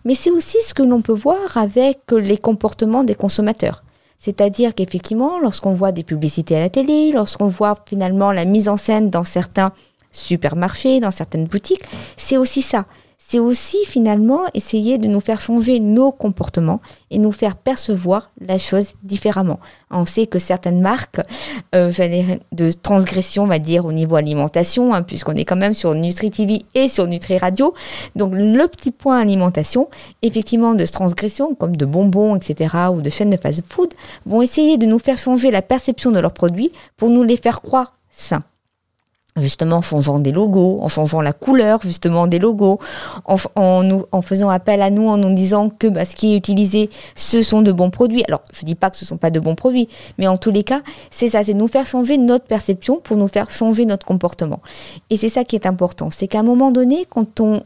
Mais 0.05 0.15
c'est 0.15 0.31
aussi 0.31 0.57
ce 0.63 0.74
que 0.74 0.81
l'on 0.83 1.01
peut 1.01 1.13
voir 1.13 1.55
avec 1.55 2.00
les 2.12 2.38
comportements 2.38 3.03
des 3.03 3.15
consommateurs. 3.15 3.83
C'est-à-dire 4.17 4.75
qu'effectivement, 4.75 5.39
lorsqu'on 5.39 5.74
voit 5.74 5.91
des 5.91 6.03
publicités 6.03 6.55
à 6.55 6.60
la 6.60 6.69
télé, 6.69 7.12
lorsqu'on 7.12 7.48
voit 7.48 7.75
finalement 7.88 8.31
la 8.31 8.45
mise 8.45 8.69
en 8.69 8.77
scène 8.77 9.10
dans 9.10 9.24
certains 9.24 9.71
supermarchés, 10.12 11.00
dans 11.00 11.12
certaines 11.12 11.45
boutiques, 11.45 11.83
c'est 12.17 12.38
aussi 12.38 12.62
ça 12.62 12.86
c'est 13.31 13.39
aussi 13.39 13.77
finalement 13.85 14.41
essayer 14.53 14.97
de 14.97 15.07
nous 15.07 15.21
faire 15.21 15.39
changer 15.39 15.79
nos 15.79 16.11
comportements 16.11 16.81
et 17.11 17.17
nous 17.17 17.31
faire 17.31 17.55
percevoir 17.55 18.29
la 18.45 18.57
chose 18.57 18.95
différemment. 19.03 19.61
On 19.89 20.05
sait 20.05 20.27
que 20.27 20.38
certaines 20.38 20.81
marques 20.81 21.21
euh, 21.73 21.93
de 22.51 22.71
transgression, 22.71 23.43
on 23.43 23.47
va 23.47 23.57
dire, 23.57 23.85
au 23.85 23.93
niveau 23.93 24.17
alimentation, 24.17 24.93
hein, 24.93 25.01
puisqu'on 25.01 25.35
est 25.35 25.45
quand 25.45 25.55
même 25.55 25.73
sur 25.73 25.95
Nutri 25.95 26.29
TV 26.29 26.63
et 26.75 26.89
sur 26.89 27.07
Nutri 27.07 27.38
Radio. 27.38 27.73
Donc 28.17 28.33
le 28.35 28.67
petit 28.67 28.91
point 28.91 29.19
alimentation, 29.19 29.88
effectivement, 30.23 30.73
de 30.73 30.85
transgression, 30.85 31.55
comme 31.55 31.77
de 31.77 31.85
bonbons, 31.85 32.35
etc., 32.35 32.75
ou 32.93 33.00
de 33.00 33.09
chaînes 33.09 33.29
de 33.29 33.38
fast-food, 33.38 33.93
vont 34.25 34.41
essayer 34.41 34.77
de 34.77 34.85
nous 34.85 35.00
faire 35.00 35.17
changer 35.17 35.51
la 35.51 35.61
perception 35.61 36.11
de 36.11 36.19
leurs 36.19 36.33
produits 36.33 36.73
pour 36.97 37.09
nous 37.09 37.23
les 37.23 37.38
faire 37.38 37.61
croire 37.61 37.93
sains 38.09 38.43
justement 39.38 39.77
en 39.77 39.81
changeant 39.81 40.19
des 40.19 40.31
logos, 40.31 40.79
en 40.81 40.89
changeant 40.89 41.21
la 41.21 41.33
couleur 41.33 41.79
justement 41.83 42.27
des 42.27 42.39
logos, 42.39 42.79
en, 43.25 43.38
en, 44.11 44.21
faisant 44.21 44.50
appel 44.50 44.81
à 44.81 44.89
nous, 44.89 45.07
en 45.07 45.17
nous 45.17 45.33
disant 45.33 45.69
que 45.69 45.88
bah, 45.88 46.05
ce 46.05 46.15
qui 46.15 46.33
est 46.33 46.38
utilisé, 46.38 46.89
ce 47.15 47.41
sont 47.41 47.61
de 47.61 47.71
bons 47.71 47.89
produits. 47.89 48.23
Alors, 48.27 48.41
je 48.53 48.61
ne 48.61 48.65
dis 48.65 48.75
pas 48.75 48.89
que 48.89 48.97
ce 48.97 49.05
ne 49.05 49.07
sont 49.07 49.17
pas 49.17 49.31
de 49.31 49.39
bons 49.39 49.55
produits, 49.55 49.88
mais 50.17 50.27
en 50.27 50.38
tous 50.38 50.51
les 50.51 50.63
cas, 50.63 50.81
c'est 51.09 51.29
ça, 51.29 51.43
c'est 51.43 51.53
nous 51.53 51.67
faire 51.67 51.85
changer 51.85 52.17
notre 52.17 52.45
perception 52.45 52.97
pour 52.97 53.17
nous 53.17 53.27
faire 53.27 53.50
changer 53.50 53.85
notre 53.85 54.05
comportement. 54.05 54.59
Et 55.09 55.17
c'est 55.17 55.29
ça 55.29 55.43
qui 55.43 55.55
est 55.55 55.65
important, 55.65 56.09
c'est 56.11 56.27
qu'à 56.27 56.39
un 56.39 56.43
moment 56.43 56.71
donné, 56.71 57.05
quand 57.09 57.39
on 57.39 57.63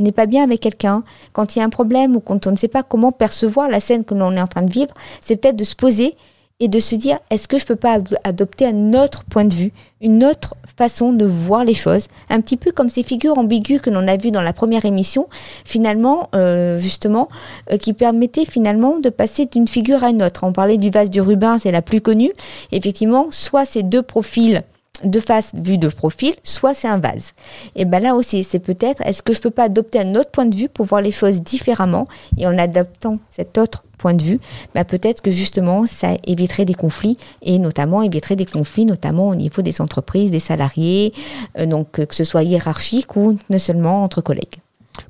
n'est 0.00 0.12
pas 0.12 0.26
bien 0.26 0.44
avec 0.44 0.60
quelqu'un, 0.60 1.02
quand 1.32 1.56
il 1.56 1.58
y 1.58 1.62
a 1.62 1.64
un 1.64 1.70
problème 1.70 2.14
ou 2.14 2.20
quand 2.20 2.46
on 2.46 2.52
ne 2.52 2.56
sait 2.56 2.68
pas 2.68 2.82
comment 2.84 3.10
percevoir 3.10 3.68
la 3.68 3.80
scène 3.80 4.04
que 4.04 4.14
l'on 4.14 4.32
est 4.36 4.40
en 4.40 4.46
train 4.46 4.62
de 4.62 4.72
vivre, 4.72 4.94
c'est 5.20 5.36
peut-être 5.36 5.56
de 5.56 5.64
se 5.64 5.74
poser 5.74 6.14
et 6.60 6.68
de 6.68 6.78
se 6.80 6.94
dire 6.94 7.18
est-ce 7.30 7.48
que 7.48 7.58
je 7.58 7.66
peux 7.66 7.76
pas 7.76 7.98
adopter 8.24 8.66
un 8.66 8.94
autre 8.94 9.24
point 9.24 9.44
de 9.44 9.54
vue, 9.54 9.72
une 10.00 10.24
autre 10.24 10.54
façon 10.76 11.12
de 11.12 11.24
voir 11.24 11.64
les 11.64 11.74
choses, 11.74 12.08
un 12.30 12.40
petit 12.40 12.56
peu 12.56 12.72
comme 12.72 12.88
ces 12.88 13.02
figures 13.02 13.38
ambiguës 13.38 13.80
que 13.80 13.90
l'on 13.90 14.06
a 14.08 14.16
vues 14.16 14.30
dans 14.30 14.42
la 14.42 14.52
première 14.52 14.84
émission, 14.84 15.28
finalement, 15.64 16.28
euh, 16.34 16.78
justement, 16.78 17.28
euh, 17.72 17.76
qui 17.76 17.92
permettaient 17.92 18.44
finalement 18.44 18.98
de 18.98 19.08
passer 19.08 19.46
d'une 19.46 19.68
figure 19.68 20.04
à 20.04 20.10
une 20.10 20.22
autre. 20.22 20.44
On 20.44 20.52
parlait 20.52 20.78
du 20.78 20.90
vase 20.90 21.10
du 21.10 21.20
Rubin, 21.20 21.58
c'est 21.58 21.72
la 21.72 21.82
plus 21.82 22.00
connue. 22.00 22.32
Effectivement, 22.72 23.28
soit 23.30 23.64
ces 23.64 23.82
deux 23.82 24.02
profils 24.02 24.62
de 25.04 25.20
face 25.20 25.52
vue 25.54 25.78
de 25.78 25.88
profil, 25.88 26.34
soit 26.42 26.74
c'est 26.74 26.88
un 26.88 26.98
vase. 26.98 27.32
Et 27.76 27.84
ben 27.84 28.02
là 28.02 28.14
aussi, 28.14 28.42
c'est 28.42 28.58
peut-être, 28.58 29.00
est-ce 29.02 29.22
que 29.22 29.32
je 29.32 29.40
peux 29.40 29.50
pas 29.50 29.64
adopter 29.64 30.00
un 30.00 30.14
autre 30.16 30.30
point 30.30 30.46
de 30.46 30.56
vue 30.56 30.68
pour 30.68 30.86
voir 30.86 31.00
les 31.00 31.12
choses 31.12 31.40
différemment 31.40 32.08
et 32.36 32.46
en 32.46 32.58
adoptant 32.58 33.18
cet 33.30 33.58
autre 33.58 33.84
point 33.98 34.14
de 34.14 34.22
vue, 34.22 34.40
ben 34.74 34.84
peut-être 34.84 35.20
que 35.20 35.30
justement 35.30 35.84
ça 35.84 36.16
éviterait 36.26 36.64
des 36.64 36.74
conflits 36.74 37.18
et 37.42 37.58
notamment 37.58 38.02
éviterait 38.02 38.36
des 38.36 38.46
conflits 38.46 38.84
notamment 38.84 39.28
au 39.28 39.34
niveau 39.34 39.62
des 39.62 39.80
entreprises, 39.80 40.30
des 40.30 40.38
salariés, 40.38 41.12
euh, 41.58 41.66
donc 41.66 42.06
que 42.06 42.14
ce 42.14 42.24
soit 42.24 42.42
hiérarchique 42.42 43.16
ou 43.16 43.36
ne 43.50 43.58
seulement 43.58 44.02
entre 44.02 44.20
collègues. 44.20 44.56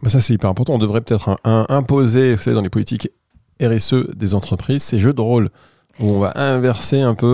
Ben 0.03 0.09
ça 0.09 0.21
c'est 0.21 0.35
hyper 0.35 0.51
important. 0.51 0.75
On 0.75 0.79
devrait 0.79 1.01
peut-être 1.01 1.37
imposer, 1.45 2.35
vous 2.35 2.43
savez, 2.43 2.55
dans 2.55 2.63
les 2.63 2.71
politiques 2.71 3.11
RSE 3.63 4.15
des 4.15 4.35
entreprises, 4.35 4.83
ces 4.83 4.99
jeux 4.99 5.13
de 5.13 5.21
rôle 5.21 5.51
où 6.01 6.11
on 6.11 6.19
va 6.19 6.33
inverser 6.37 7.01
un 7.01 7.15
peu. 7.15 7.27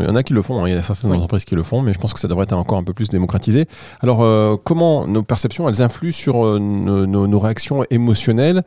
Il 0.00 0.06
y 0.06 0.10
en 0.10 0.16
a 0.16 0.22
qui 0.22 0.32
le 0.32 0.42
font, 0.42 0.62
hein. 0.62 0.68
il 0.68 0.74
y 0.74 0.76
a 0.76 0.82
certaines 0.82 1.12
entreprises 1.12 1.44
qui 1.44 1.54
le 1.54 1.62
font, 1.62 1.82
mais 1.82 1.92
je 1.92 1.98
pense 1.98 2.12
que 2.12 2.20
ça 2.20 2.28
devrait 2.28 2.44
être 2.44 2.52
encore 2.52 2.78
un 2.78 2.84
peu 2.84 2.92
plus 2.92 3.08
démocratisé. 3.08 3.66
Alors, 4.00 4.22
euh, 4.22 4.56
comment 4.62 5.06
nos 5.06 5.22
perceptions, 5.22 5.68
elles 5.68 5.82
influent 5.82 6.12
sur 6.12 6.44
euh, 6.44 6.58
nos, 6.58 7.40
réactions 7.40 7.84
émotionnelles 7.90 8.64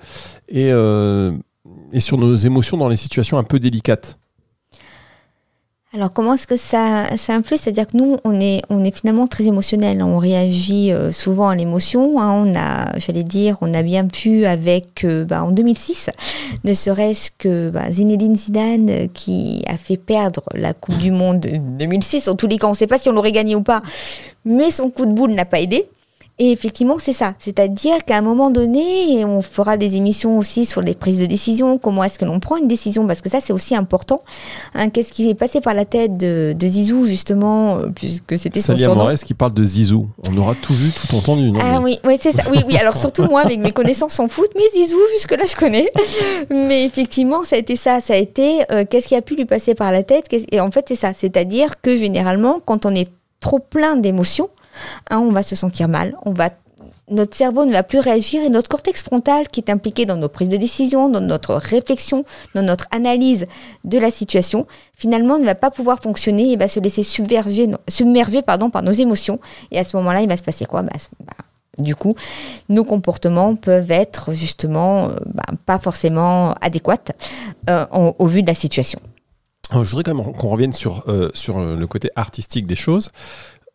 et, 0.47 0.71
euh, 0.71 1.31
et 1.91 1.99
sur 1.99 2.17
nos 2.17 2.35
émotions 2.35 2.77
dans 2.77 2.87
les 2.87 2.97
situations 2.97 3.37
un 3.37 3.43
peu 3.43 3.59
délicates 3.59 4.19
alors 5.91 6.13
comment 6.13 6.35
est-ce 6.35 6.45
que 6.45 6.55
ça, 6.55 7.17
ça 7.17 7.33
influe? 7.33 7.57
C'est-à-dire 7.57 7.87
que 7.87 7.97
nous, 7.97 8.17
on 8.23 8.39
est, 8.39 8.61
on 8.69 8.83
est 8.83 8.95
finalement 8.95 9.25
très 9.25 9.45
émotionnel. 9.45 10.03
On 10.03 10.19
réagit 10.19 10.91
euh, 10.91 11.11
souvent 11.11 11.49
à 11.49 11.55
l'émotion. 11.55 12.21
Hein. 12.21 12.45
On 12.45 12.55
a, 12.55 12.95
j'allais 12.99 13.23
dire, 13.23 13.57
on 13.61 13.73
a 13.73 13.81
bien 13.81 14.05
pu 14.05 14.45
avec, 14.45 15.03
euh, 15.03 15.25
bah, 15.25 15.43
en 15.43 15.49
2006, 15.49 16.11
ne 16.63 16.73
serait-ce 16.75 17.31
que 17.35 17.71
bah, 17.71 17.91
Zinedine 17.91 18.35
Zidane 18.35 18.89
euh, 18.91 19.07
qui 19.11 19.63
a 19.65 19.79
fait 19.79 19.97
perdre 19.97 20.43
la 20.53 20.75
Coupe 20.75 20.97
du 20.99 21.09
Monde 21.09 21.39
2006. 21.79 22.27
En 22.27 22.35
tous 22.35 22.45
les 22.45 22.59
cas, 22.59 22.67
on 22.67 22.71
ne 22.71 22.75
sait 22.75 22.85
pas 22.85 22.99
si 22.99 23.09
on 23.09 23.13
l'aurait 23.13 23.31
gagné 23.31 23.55
ou 23.55 23.63
pas, 23.63 23.81
mais 24.45 24.69
son 24.69 24.91
coup 24.91 25.07
de 25.07 25.11
boule 25.11 25.31
n'a 25.31 25.45
pas 25.45 25.59
aidé. 25.59 25.89
Et 26.41 26.53
effectivement, 26.53 26.95
c'est 26.97 27.13
ça. 27.13 27.33
C'est-à-dire 27.37 28.05
qu'à 28.05 28.15
un 28.17 28.21
moment 28.21 28.49
donné, 28.49 29.25
on 29.25 29.41
fera 29.41 29.75
des 29.75 29.97
émissions 29.97 30.37
aussi 30.37 30.65
sur 30.65 30.81
les 30.81 30.93
prises 30.93 31.19
de 31.19 31.25
décision, 31.25 31.77
comment 31.77 32.01
est-ce 32.01 32.17
que 32.17 32.23
l'on 32.23 32.39
prend 32.39 32.55
une 32.55 32.69
décision, 32.69 33.05
parce 33.05 33.19
que 33.19 33.29
ça, 33.29 33.39
c'est 33.41 33.51
aussi 33.51 33.75
important. 33.75 34.21
Hein, 34.73 34.89
Qu'est-ce 34.89 35.11
qui 35.11 35.25
s'est 35.25 35.33
passé 35.33 35.59
par 35.59 35.73
la 35.73 35.83
tête 35.83 36.15
de, 36.15 36.55
Zizou, 36.61 37.05
justement, 37.05 37.79
euh, 37.79 37.87
puisque 37.93 38.37
c'était 38.37 38.61
son 38.61 38.77
surnom? 38.77 39.03
Morès 39.03 39.21
qui 39.21 39.33
parle 39.33 39.53
de 39.53 39.63
Zizou. 39.65 40.07
On 40.31 40.37
aura 40.37 40.55
tout 40.55 40.73
vu, 40.73 40.91
tout 40.91 41.13
entendu. 41.13 41.51
Non, 41.51 41.59
ah 41.61 41.81
oui, 41.81 41.99
oui 42.05 42.17
c'est 42.21 42.31
ça. 42.31 42.49
Oui, 42.51 42.59
oui. 42.65 42.77
Alors 42.77 42.95
surtout 42.95 43.25
moi, 43.25 43.41
avec 43.41 43.59
mes 43.59 43.73
connaissances 43.73 44.17
en 44.21 44.29
foot, 44.29 44.49
mais 44.55 44.63
Zizou, 44.73 44.97
jusque-là, 45.15 45.43
je 45.45 45.57
connais. 45.57 45.91
mais 46.49 46.85
effectivement, 46.85 47.43
ça 47.43 47.57
a 47.57 47.59
été 47.59 47.75
ça. 47.75 47.99
Ça 47.99 48.13
a 48.13 48.17
été 48.17 48.61
euh, 48.71 48.85
qu'est-ce 48.89 49.09
qui 49.09 49.15
a 49.15 49.21
pu 49.21 49.35
lui 49.35 49.45
passer 49.45 49.75
par 49.75 49.91
la 49.91 50.03
tête? 50.03 50.27
Et 50.51 50.61
en 50.61 50.71
fait, 50.71 50.85
c'est 50.87 50.95
ça. 50.95 51.11
C'est-à-dire 51.13 51.81
que 51.81 51.97
généralement, 51.97 52.61
quand 52.63 52.85
on 52.85 52.95
est 52.95 53.09
trop 53.41 53.59
plein 53.59 53.97
d'émotions, 53.97 54.49
Hein, 55.09 55.19
on 55.19 55.31
va 55.31 55.43
se 55.43 55.55
sentir 55.55 55.87
mal, 55.87 56.15
on 56.25 56.33
va 56.33 56.49
notre 57.09 57.35
cerveau 57.35 57.65
ne 57.65 57.71
va 57.71 57.83
plus 57.83 57.99
réagir 57.99 58.43
et 58.43 58.49
notre 58.49 58.69
cortex 58.69 59.03
frontal 59.03 59.47
qui 59.47 59.59
est 59.59 59.69
impliqué 59.69 60.05
dans 60.05 60.15
nos 60.15 60.29
prises 60.29 60.49
de 60.49 60.57
décision, 60.57 61.09
dans 61.09 61.21
notre 61.21 61.55
réflexion, 61.55 62.25
dans 62.55 62.61
notre 62.61 62.87
analyse 62.91 63.47
de 63.83 63.97
la 63.97 64.11
situation, 64.11 64.67
finalement 64.93 65.39
ne 65.39 65.45
va 65.45 65.55
pas 65.55 65.71
pouvoir 65.71 65.99
fonctionner 65.99 66.51
et 66.51 66.55
va 66.55 66.67
se 66.67 66.79
laisser 66.79 67.03
submerger, 67.03 67.67
submerger 67.87 68.41
pardon, 68.41 68.69
par 68.69 68.83
nos 68.83 68.91
émotions. 68.91 69.39
Et 69.71 69.79
à 69.79 69.83
ce 69.83 69.97
moment-là, 69.97 70.21
il 70.21 70.29
va 70.29 70.37
se 70.37 70.43
passer 70.43 70.65
quoi? 70.65 70.83
Bah, 70.83 70.91
bah, 71.19 71.33
Du 71.77 71.95
coup, 71.95 72.15
nos 72.69 72.83
comportements 72.83 73.55
peuvent 73.55 73.91
être 73.91 74.33
justement 74.33 75.09
euh, 75.09 75.15
bah, 75.25 75.43
pas 75.65 75.79
forcément 75.79 76.53
adéquats 76.61 77.13
euh, 77.69 77.85
au 77.91 78.27
vu 78.27 78.43
de 78.43 78.47
la 78.47 78.55
situation. 78.55 78.99
je 79.71 79.77
voudrais 79.77 80.03
quand 80.03 80.15
même 80.15 80.33
qu'on 80.33 80.49
revienne 80.49 80.73
sur, 80.73 81.03
euh, 81.07 81.29
sur 81.33 81.59
le 81.59 81.87
côté 81.87 82.09
artistique 82.15 82.67
des 82.67 82.75
choses. 82.75 83.09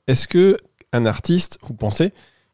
Est-ce 0.07 0.28
que 0.28 0.59
un 0.94 1.07
artiste, 1.07 1.59
vous 1.62 1.74
pensez, 1.74 2.12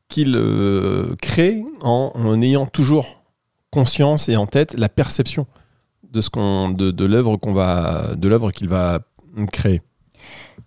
qu'il 0.09 0.35
euh, 0.37 1.14
crée 1.20 1.62
en, 1.83 2.42
ayant 2.42 2.66
toujours 2.66 3.22
conscience 3.70 4.29
et 4.29 4.37
en 4.37 4.46
tête 4.46 4.74
la 4.74 4.88
perception 4.88 5.46
de 6.11 6.20
ce 6.20 6.29
qu'on 6.29 6.70
de, 6.70 6.90
de 6.90 7.05
l'œuvre 7.05 7.37
qu'on 7.37 7.53
va 7.53 8.16
de 8.16 8.29
l'œuvre 8.29 8.50
qu'il 8.50 8.68
va 8.68 8.98
créer? 9.53 9.81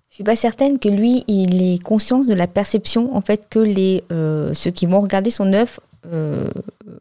Je 0.09 0.15
suis 0.15 0.23
pas 0.23 0.37
certaine 0.37 0.79
que 0.79 0.87
lui 0.87 1.25
il 1.27 1.61
ait 1.61 1.79
conscience 1.79 2.27
de 2.27 2.33
la 2.33 2.47
perception 2.47 3.15
en 3.15 3.21
fait 3.21 3.49
que 3.49 3.59
les 3.59 4.03
euh, 4.11 4.53
ceux 4.53 4.71
qui 4.71 4.85
vont 4.85 5.01
regarder 5.01 5.31
son 5.31 5.51
œuvre 5.51 5.81
euh, 6.11 6.47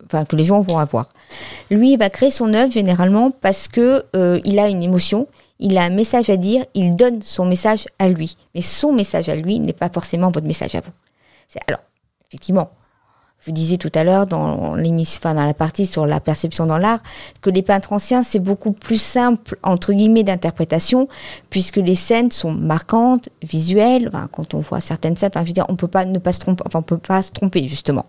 enfin 0.06 0.24
que 0.24 0.34
les 0.34 0.44
gens 0.44 0.60
vont 0.60 0.78
avoir. 0.78 1.10
Lui 1.70 1.92
il 1.92 1.98
va 1.98 2.10
créer 2.10 2.32
son 2.32 2.52
œuvre 2.54 2.72
généralement 2.72 3.30
parce 3.30 3.68
que 3.68 4.04
il 4.44 4.58
a 4.58 4.68
une 4.68 4.82
émotion 4.82 5.28
il 5.62 5.78
a 5.78 5.84
un 5.84 5.90
message 5.90 6.28
à 6.28 6.36
dire, 6.36 6.64
il 6.74 6.96
donne 6.96 7.22
son 7.22 7.46
message 7.46 7.86
à 7.98 8.08
lui. 8.08 8.36
Mais 8.54 8.60
son 8.60 8.92
message 8.92 9.28
à 9.28 9.36
lui 9.36 9.60
n'est 9.60 9.72
pas 9.72 9.88
forcément 9.88 10.30
votre 10.30 10.46
message 10.46 10.74
à 10.74 10.80
vous. 10.80 10.92
Alors, 11.68 11.80
effectivement, 12.28 12.70
je 13.38 13.46
vous 13.46 13.52
disais 13.52 13.76
tout 13.76 13.90
à 13.94 14.04
l'heure 14.04 14.26
dans 14.26 14.74
l'émission, 14.74 15.18
enfin 15.20 15.34
dans 15.34 15.44
la 15.44 15.54
partie 15.54 15.86
sur 15.86 16.06
la 16.06 16.20
perception 16.20 16.66
dans 16.66 16.78
l'art, 16.78 17.00
que 17.40 17.50
les 17.50 17.62
peintres 17.62 17.92
anciens 17.92 18.22
c'est 18.22 18.38
beaucoup 18.38 18.72
plus 18.72 19.00
simple 19.00 19.58
entre 19.62 19.92
guillemets 19.92 20.22
d'interprétation, 20.22 21.08
puisque 21.50 21.76
les 21.76 21.96
scènes 21.96 22.30
sont 22.30 22.52
marquantes, 22.52 23.28
visuelles. 23.42 24.10
quand 24.30 24.54
on 24.54 24.60
voit 24.60 24.80
certaines 24.80 25.16
scènes, 25.16 25.32
je 25.34 25.40
veux 25.40 25.52
dire, 25.52 25.66
on 25.68 25.76
peut 25.76 25.88
pas 25.88 26.04
ne 26.04 26.18
pas 26.18 26.32
se 26.32 26.40
tromper, 26.40 26.62
on 26.72 26.82
peut 26.82 26.98
pas 26.98 27.22
se 27.22 27.32
tromper 27.32 27.66
justement. 27.68 28.06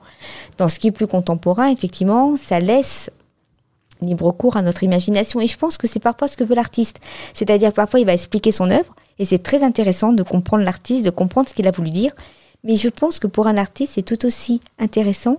Dans 0.57 0.69
ce 0.69 0.79
qui 0.79 0.87
est 0.87 0.91
plus 0.91 1.07
contemporain, 1.07 1.67
effectivement, 1.67 2.35
ça 2.35 2.59
laisse 2.59 3.09
libre 4.05 4.31
cours 4.31 4.57
à 4.57 4.61
notre 4.61 4.83
imagination. 4.83 5.39
Et 5.39 5.47
je 5.47 5.57
pense 5.57 5.77
que 5.77 5.87
c'est 5.87 5.99
parfois 5.99 6.27
ce 6.27 6.37
que 6.37 6.43
veut 6.43 6.55
l'artiste. 6.55 6.99
C'est-à-dire 7.33 7.73
parfois 7.73 7.99
il 7.99 8.05
va 8.05 8.13
expliquer 8.13 8.51
son 8.51 8.69
œuvre, 8.69 8.95
et 9.19 9.25
c'est 9.25 9.41
très 9.41 9.63
intéressant 9.63 10.13
de 10.13 10.23
comprendre 10.23 10.63
l'artiste, 10.63 11.05
de 11.05 11.09
comprendre 11.09 11.49
ce 11.49 11.53
qu'il 11.53 11.67
a 11.67 11.71
voulu 11.71 11.89
dire. 11.89 12.13
Mais 12.63 12.75
je 12.75 12.89
pense 12.89 13.19
que 13.19 13.27
pour 13.27 13.47
un 13.47 13.57
artiste, 13.57 13.93
c'est 13.95 14.03
tout 14.03 14.25
aussi 14.25 14.61
intéressant 14.79 15.37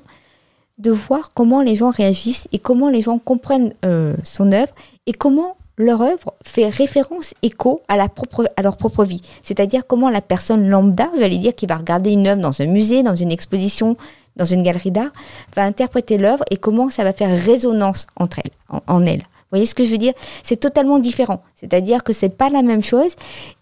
de 0.79 0.91
voir 0.91 1.31
comment 1.35 1.63
les 1.63 1.77
gens 1.77 1.91
réagissent 1.91 2.49
et 2.53 2.59
comment 2.59 2.91
les 2.91 3.01
gens 3.01 3.19
comprennent 3.19 3.75
euh, 3.85 4.15
son 4.25 4.53
œuvre 4.53 4.73
et 5.07 5.13
comment 5.13 5.57
leur 5.77 6.03
œuvre 6.03 6.35
fait 6.45 6.69
référence, 6.69 7.35
écho 7.43 7.81
à, 7.89 7.97
la 7.97 8.09
propre, 8.09 8.51
à 8.57 8.63
leur 8.63 8.77
propre 8.77 9.05
vie. 9.05 9.23
C'est-à-dire 9.43 9.87
comment 9.87 10.11
la 10.11 10.21
personne 10.21 10.69
lambda, 10.69 11.09
j'allais 11.19 11.39
dire, 11.39 11.55
qui 11.55 11.67
va 11.67 11.77
regarder 11.77 12.11
une 12.11 12.27
œuvre 12.29 12.41
dans 12.41 12.61
un 12.61 12.67
musée, 12.67 13.03
dans 13.03 13.17
une 13.17 13.33
exposition, 13.33 13.97
dans 14.37 14.45
une 14.45 14.63
galerie 14.63 14.91
d'art, 14.91 15.13
va 15.55 15.63
interpréter 15.63 16.19
l'œuvre 16.19 16.45
et 16.51 16.57
comment 16.57 16.89
ça 16.89 17.05
va 17.05 17.13
faire 17.13 17.31
résonance 17.45 18.07
entre 18.17 18.41
elles, 18.41 18.81
en, 18.87 19.05
elle. 19.07 19.23
voyez 19.51 19.67
ce 19.67 19.75
que 19.75 19.85
je 19.85 19.91
veux 19.91 19.99
dire? 19.99 20.15
C'est 20.43 20.59
totalement 20.59 20.99
différent. 20.99 21.43
C'est-à-dire 21.55 22.03
que 22.03 22.13
c'est 22.13 22.31
pas 22.31 22.51
la 22.51 22.63
même 22.63 22.83
chose. 22.83 23.15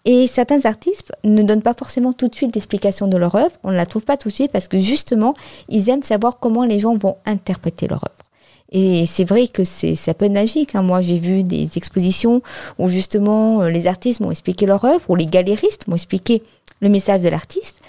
Et 0.05 0.27
certains 0.27 0.65
artistes 0.65 1.11
ne 1.23 1.43
donnent 1.43 1.61
pas 1.61 1.75
forcément 1.75 2.13
tout 2.13 2.27
de 2.27 2.35
suite 2.35 2.55
l'explication 2.55 3.07
de 3.07 3.17
leur 3.17 3.35
œuvre. 3.35 3.55
On 3.63 3.71
ne 3.71 3.77
la 3.77 3.85
trouve 3.85 4.03
pas 4.03 4.17
tout 4.17 4.29
de 4.29 4.33
suite 4.33 4.51
parce 4.51 4.67
que 4.67 4.79
justement, 4.79 5.35
ils 5.69 5.89
aiment 5.89 6.03
savoir 6.03 6.39
comment 6.39 6.65
les 6.65 6.79
gens 6.79 6.95
vont 6.97 7.17
interpréter 7.25 7.87
leur 7.87 8.03
œuvre. 8.03 8.22
Et 8.73 9.05
c'est 9.05 9.23
vrai 9.23 9.47
que 9.47 9.63
c'est 9.63 9.95
ça 9.95 10.13
peut 10.13 10.25
être 10.25 10.33
magique. 10.33 10.75
Hein. 10.75 10.81
Moi, 10.81 11.01
j'ai 11.01 11.19
vu 11.19 11.43
des 11.43 11.69
expositions 11.75 12.41
où 12.79 12.87
justement 12.87 13.61
euh, 13.61 13.69
les 13.69 13.87
artistes 13.87 14.19
m'ont 14.19 14.31
expliqué 14.31 14.65
leur 14.65 14.83
œuvre, 14.83 15.09
ou 15.09 15.15
les 15.15 15.27
galéristes 15.27 15.87
m'ont 15.87 15.95
expliqué 15.95 16.41
le 16.81 16.89
message 16.89 17.21
de 17.21 17.29
l'artiste. 17.29 17.79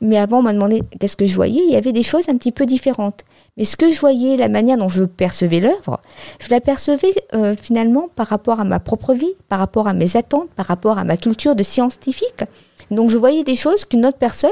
Mais 0.00 0.16
avant, 0.16 0.38
on 0.38 0.42
m'a 0.42 0.52
demandé 0.52 0.82
qu'est-ce 0.98 1.16
que 1.16 1.26
je 1.26 1.34
voyais. 1.34 1.62
Il 1.68 1.72
y 1.72 1.76
avait 1.76 1.92
des 1.92 2.02
choses 2.02 2.28
un 2.28 2.36
petit 2.36 2.52
peu 2.52 2.66
différentes. 2.66 3.24
Mais 3.56 3.64
ce 3.64 3.76
que 3.76 3.92
je 3.92 4.00
voyais, 4.00 4.36
la 4.36 4.48
manière 4.48 4.78
dont 4.78 4.88
je 4.88 5.04
percevais 5.04 5.60
l'œuvre, 5.60 6.00
je 6.40 6.50
la 6.50 6.60
percevais 6.60 7.14
euh, 7.34 7.54
finalement 7.60 8.08
par 8.16 8.26
rapport 8.26 8.60
à 8.60 8.64
ma 8.64 8.80
propre 8.80 9.14
vie, 9.14 9.34
par 9.48 9.58
rapport 9.58 9.86
à 9.86 9.92
mes 9.92 10.16
attentes, 10.16 10.48
par 10.56 10.66
rapport 10.66 10.98
à 10.98 11.04
ma 11.04 11.16
culture 11.16 11.54
de 11.54 11.62
scientifique. 11.62 12.44
Donc 12.90 13.10
je 13.10 13.18
voyais 13.18 13.44
des 13.44 13.54
choses 13.54 13.84
qu'une 13.84 14.04
autre 14.06 14.18
personne 14.18 14.50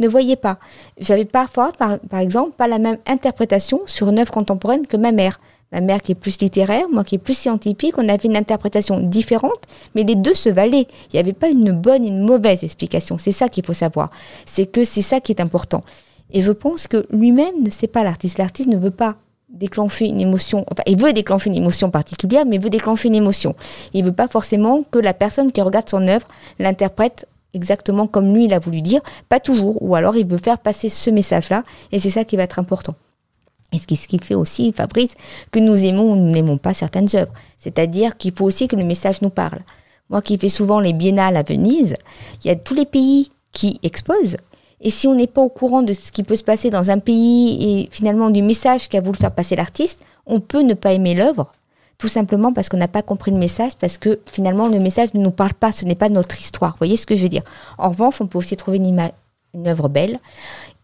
ne 0.00 0.08
voyait 0.08 0.36
pas. 0.36 0.58
J'avais 0.98 1.24
parfois, 1.24 1.72
par, 1.72 1.98
exemple, 2.18 2.52
pas 2.56 2.68
la 2.68 2.78
même 2.78 2.98
interprétation 3.06 3.80
sur 3.86 4.08
une 4.08 4.18
œuvre 4.18 4.30
contemporaine 4.30 4.86
que 4.86 4.96
ma 4.96 5.12
mère. 5.12 5.40
Ma 5.72 5.80
mère 5.80 6.02
qui 6.02 6.12
est 6.12 6.14
plus 6.14 6.38
littéraire, 6.38 6.86
moi 6.92 7.02
qui 7.02 7.16
est 7.16 7.18
plus 7.18 7.36
scientifique, 7.36 7.98
on 7.98 8.08
avait 8.08 8.28
une 8.28 8.36
interprétation 8.36 9.00
différente, 9.00 9.60
mais 9.94 10.04
les 10.04 10.14
deux 10.14 10.34
se 10.34 10.48
valaient. 10.48 10.86
Il 11.12 11.14
n'y 11.14 11.18
avait 11.18 11.32
pas 11.32 11.48
une 11.48 11.72
bonne 11.72 12.04
et 12.04 12.08
une 12.08 12.20
mauvaise 12.20 12.62
explication. 12.62 13.18
C'est 13.18 13.32
ça 13.32 13.48
qu'il 13.48 13.64
faut 13.64 13.72
savoir. 13.72 14.10
C'est 14.44 14.66
que 14.66 14.84
c'est 14.84 15.02
ça 15.02 15.20
qui 15.20 15.32
est 15.32 15.40
important. 15.40 15.82
Et 16.30 16.42
je 16.42 16.52
pense 16.52 16.86
que 16.86 17.06
lui-même 17.10 17.62
ne 17.62 17.70
sait 17.70 17.88
pas 17.88 18.04
l'artiste. 18.04 18.38
L'artiste 18.38 18.68
ne 18.68 18.76
veut 18.76 18.90
pas 18.90 19.16
déclencher 19.54 20.06
une 20.06 20.20
émotion, 20.20 20.64
enfin, 20.70 20.82
il 20.86 20.96
veut 20.96 21.12
déclencher 21.12 21.48
une 21.48 21.56
émotion 21.56 21.90
particulière, 21.90 22.44
mais 22.44 22.56
il 22.56 22.62
veut 22.62 22.70
déclencher 22.70 23.08
une 23.08 23.14
émotion. 23.14 23.54
Il 23.92 24.04
veut 24.04 24.12
pas 24.12 24.28
forcément 24.28 24.82
que 24.90 24.98
la 24.98 25.14
personne 25.14 25.52
qui 25.52 25.62
regarde 25.62 25.88
son 25.88 26.06
œuvre 26.08 26.26
l'interprète 26.58 27.26
exactement 27.54 28.06
comme 28.06 28.34
lui 28.34 28.44
il 28.44 28.54
a 28.54 28.58
voulu 28.58 28.82
dire, 28.82 29.00
pas 29.28 29.40
toujours, 29.40 29.80
ou 29.82 29.94
alors 29.94 30.16
il 30.16 30.26
veut 30.26 30.38
faire 30.38 30.58
passer 30.58 30.88
ce 30.88 31.10
message-là, 31.10 31.62
et 31.92 31.98
c'est 31.98 32.10
ça 32.10 32.24
qui 32.24 32.36
va 32.36 32.42
être 32.42 32.58
important. 32.58 32.94
Et 33.72 33.78
ce 33.78 33.86
qui 33.86 34.18
fait 34.18 34.34
aussi, 34.34 34.72
Fabrice, 34.72 35.14
que 35.50 35.58
nous 35.58 35.84
aimons 35.84 36.12
ou 36.12 36.16
n'aimons 36.16 36.58
pas 36.58 36.74
certaines 36.74 37.08
œuvres. 37.14 37.32
C'est-à-dire 37.58 38.16
qu'il 38.16 38.32
faut 38.32 38.44
aussi 38.44 38.68
que 38.68 38.76
le 38.76 38.84
message 38.84 39.20
nous 39.20 39.30
parle. 39.30 39.58
Moi 40.10 40.22
qui 40.22 40.38
fais 40.38 40.48
souvent 40.48 40.78
les 40.78 40.92
biennales 40.92 41.36
à 41.36 41.42
Venise, 41.42 41.96
il 42.44 42.48
y 42.48 42.50
a 42.50 42.56
tous 42.56 42.74
les 42.74 42.84
pays 42.84 43.30
qui 43.52 43.80
exposent. 43.82 44.36
Et 44.80 44.90
si 44.90 45.08
on 45.08 45.14
n'est 45.14 45.26
pas 45.26 45.40
au 45.40 45.48
courant 45.48 45.82
de 45.82 45.92
ce 45.92 46.12
qui 46.12 46.22
peut 46.22 46.36
se 46.36 46.44
passer 46.44 46.70
dans 46.70 46.90
un 46.90 46.98
pays 46.98 47.80
et 47.80 47.88
finalement 47.90 48.30
du 48.30 48.42
message 48.42 48.88
qu'a 48.88 49.00
voulu 49.00 49.18
faire 49.18 49.34
passer 49.34 49.56
l'artiste, 49.56 50.04
on 50.26 50.40
peut 50.40 50.62
ne 50.62 50.74
pas 50.74 50.92
aimer 50.92 51.14
l'œuvre, 51.14 51.52
tout 51.98 52.08
simplement 52.08 52.52
parce 52.52 52.68
qu'on 52.68 52.76
n'a 52.76 52.88
pas 52.88 53.02
compris 53.02 53.30
le 53.30 53.38
message, 53.38 53.72
parce 53.80 53.98
que 53.98 54.20
finalement 54.26 54.68
le 54.68 54.78
message 54.78 55.14
ne 55.14 55.20
nous 55.20 55.30
parle 55.30 55.54
pas, 55.54 55.72
ce 55.72 55.84
n'est 55.84 55.94
pas 55.94 56.08
notre 56.08 56.38
histoire. 56.38 56.72
Vous 56.72 56.78
voyez 56.78 56.96
ce 56.96 57.06
que 57.06 57.16
je 57.16 57.22
veux 57.22 57.28
dire? 57.28 57.44
En 57.78 57.90
revanche, 57.90 58.20
on 58.20 58.26
peut 58.26 58.38
aussi 58.38 58.56
trouver 58.56 58.78
une, 58.78 59.10
une 59.54 59.68
œuvre 59.68 59.88
belle 59.88 60.18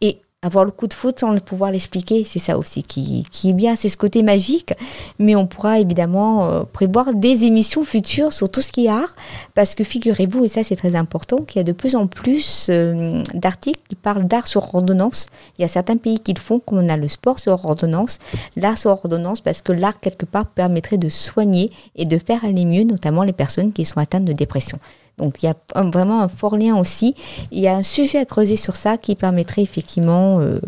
et 0.00 0.20
avoir 0.42 0.64
le 0.64 0.70
coup 0.70 0.86
de 0.86 0.94
foot 0.94 1.20
sans 1.20 1.38
pouvoir 1.40 1.70
l'expliquer, 1.70 2.24
c'est 2.24 2.38
ça 2.38 2.56
aussi 2.56 2.82
qui, 2.82 3.26
qui 3.30 3.50
est 3.50 3.52
bien, 3.52 3.76
c'est 3.76 3.90
ce 3.90 3.98
côté 3.98 4.22
magique. 4.22 4.72
Mais 5.18 5.36
on 5.36 5.46
pourra 5.46 5.80
évidemment 5.80 6.48
euh, 6.48 6.62
prévoir 6.62 7.12
des 7.12 7.44
émissions 7.44 7.84
futures 7.84 8.32
sur 8.32 8.50
tout 8.50 8.62
ce 8.62 8.72
qui 8.72 8.86
est 8.86 8.88
art, 8.88 9.14
parce 9.54 9.74
que 9.74 9.84
figurez-vous, 9.84 10.46
et 10.46 10.48
ça 10.48 10.64
c'est 10.64 10.76
très 10.76 10.96
important, 10.96 11.42
qu'il 11.42 11.58
y 11.58 11.60
a 11.60 11.64
de 11.64 11.72
plus 11.72 11.94
en 11.94 12.06
plus 12.06 12.68
euh, 12.70 13.22
d'articles 13.34 13.80
qui 13.86 13.96
parlent 13.96 14.26
d'art 14.26 14.46
sur 14.46 14.74
ordonnance. 14.74 15.26
Il 15.58 15.62
y 15.62 15.64
a 15.66 15.68
certains 15.68 15.98
pays 15.98 16.18
qui 16.18 16.32
le 16.32 16.40
font, 16.40 16.58
comme 16.58 16.78
on 16.78 16.88
a 16.88 16.96
le 16.96 17.08
sport 17.08 17.38
sur 17.38 17.62
ordonnance, 17.66 18.18
l'art 18.56 18.78
sur 18.78 18.92
ordonnance, 18.92 19.42
parce 19.42 19.60
que 19.60 19.72
l'art 19.72 20.00
quelque 20.00 20.24
part 20.24 20.46
permettrait 20.46 20.96
de 20.96 21.10
soigner 21.10 21.70
et 21.96 22.06
de 22.06 22.16
faire 22.16 22.46
aller 22.46 22.64
mieux, 22.64 22.84
notamment 22.84 23.24
les 23.24 23.34
personnes 23.34 23.74
qui 23.74 23.84
sont 23.84 24.00
atteintes 24.00 24.24
de 24.24 24.32
dépression. 24.32 24.78
Donc 25.20 25.42
il 25.42 25.46
y 25.46 25.48
a 25.48 25.82
vraiment 25.82 26.20
un 26.22 26.28
fort 26.28 26.56
lien 26.56 26.76
aussi. 26.76 27.14
Il 27.50 27.60
y 27.60 27.68
a 27.68 27.76
un 27.76 27.82
sujet 27.82 28.18
à 28.18 28.24
creuser 28.24 28.56
sur 28.56 28.74
ça 28.76 28.96
qui 28.96 29.14
permettrait 29.14 29.62
effectivement 29.62 30.40
euh, 30.40 30.58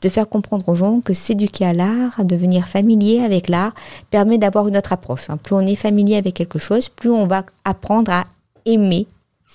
de 0.00 0.08
faire 0.08 0.28
comprendre 0.28 0.68
aux 0.68 0.74
gens 0.74 1.00
que 1.00 1.12
s'éduquer 1.12 1.66
à 1.66 1.72
l'art, 1.72 2.24
devenir 2.24 2.68
familier 2.68 3.20
avec 3.20 3.48
l'art, 3.48 3.74
permet 4.10 4.38
d'avoir 4.38 4.68
une 4.68 4.76
autre 4.76 4.92
approche. 4.92 5.28
Hein. 5.30 5.36
Plus 5.36 5.54
on 5.54 5.60
est 5.60 5.74
familier 5.74 6.16
avec 6.16 6.34
quelque 6.34 6.58
chose, 6.58 6.88
plus 6.88 7.10
on 7.10 7.26
va 7.26 7.44
apprendre 7.64 8.10
à 8.12 8.24
aimer 8.64 9.06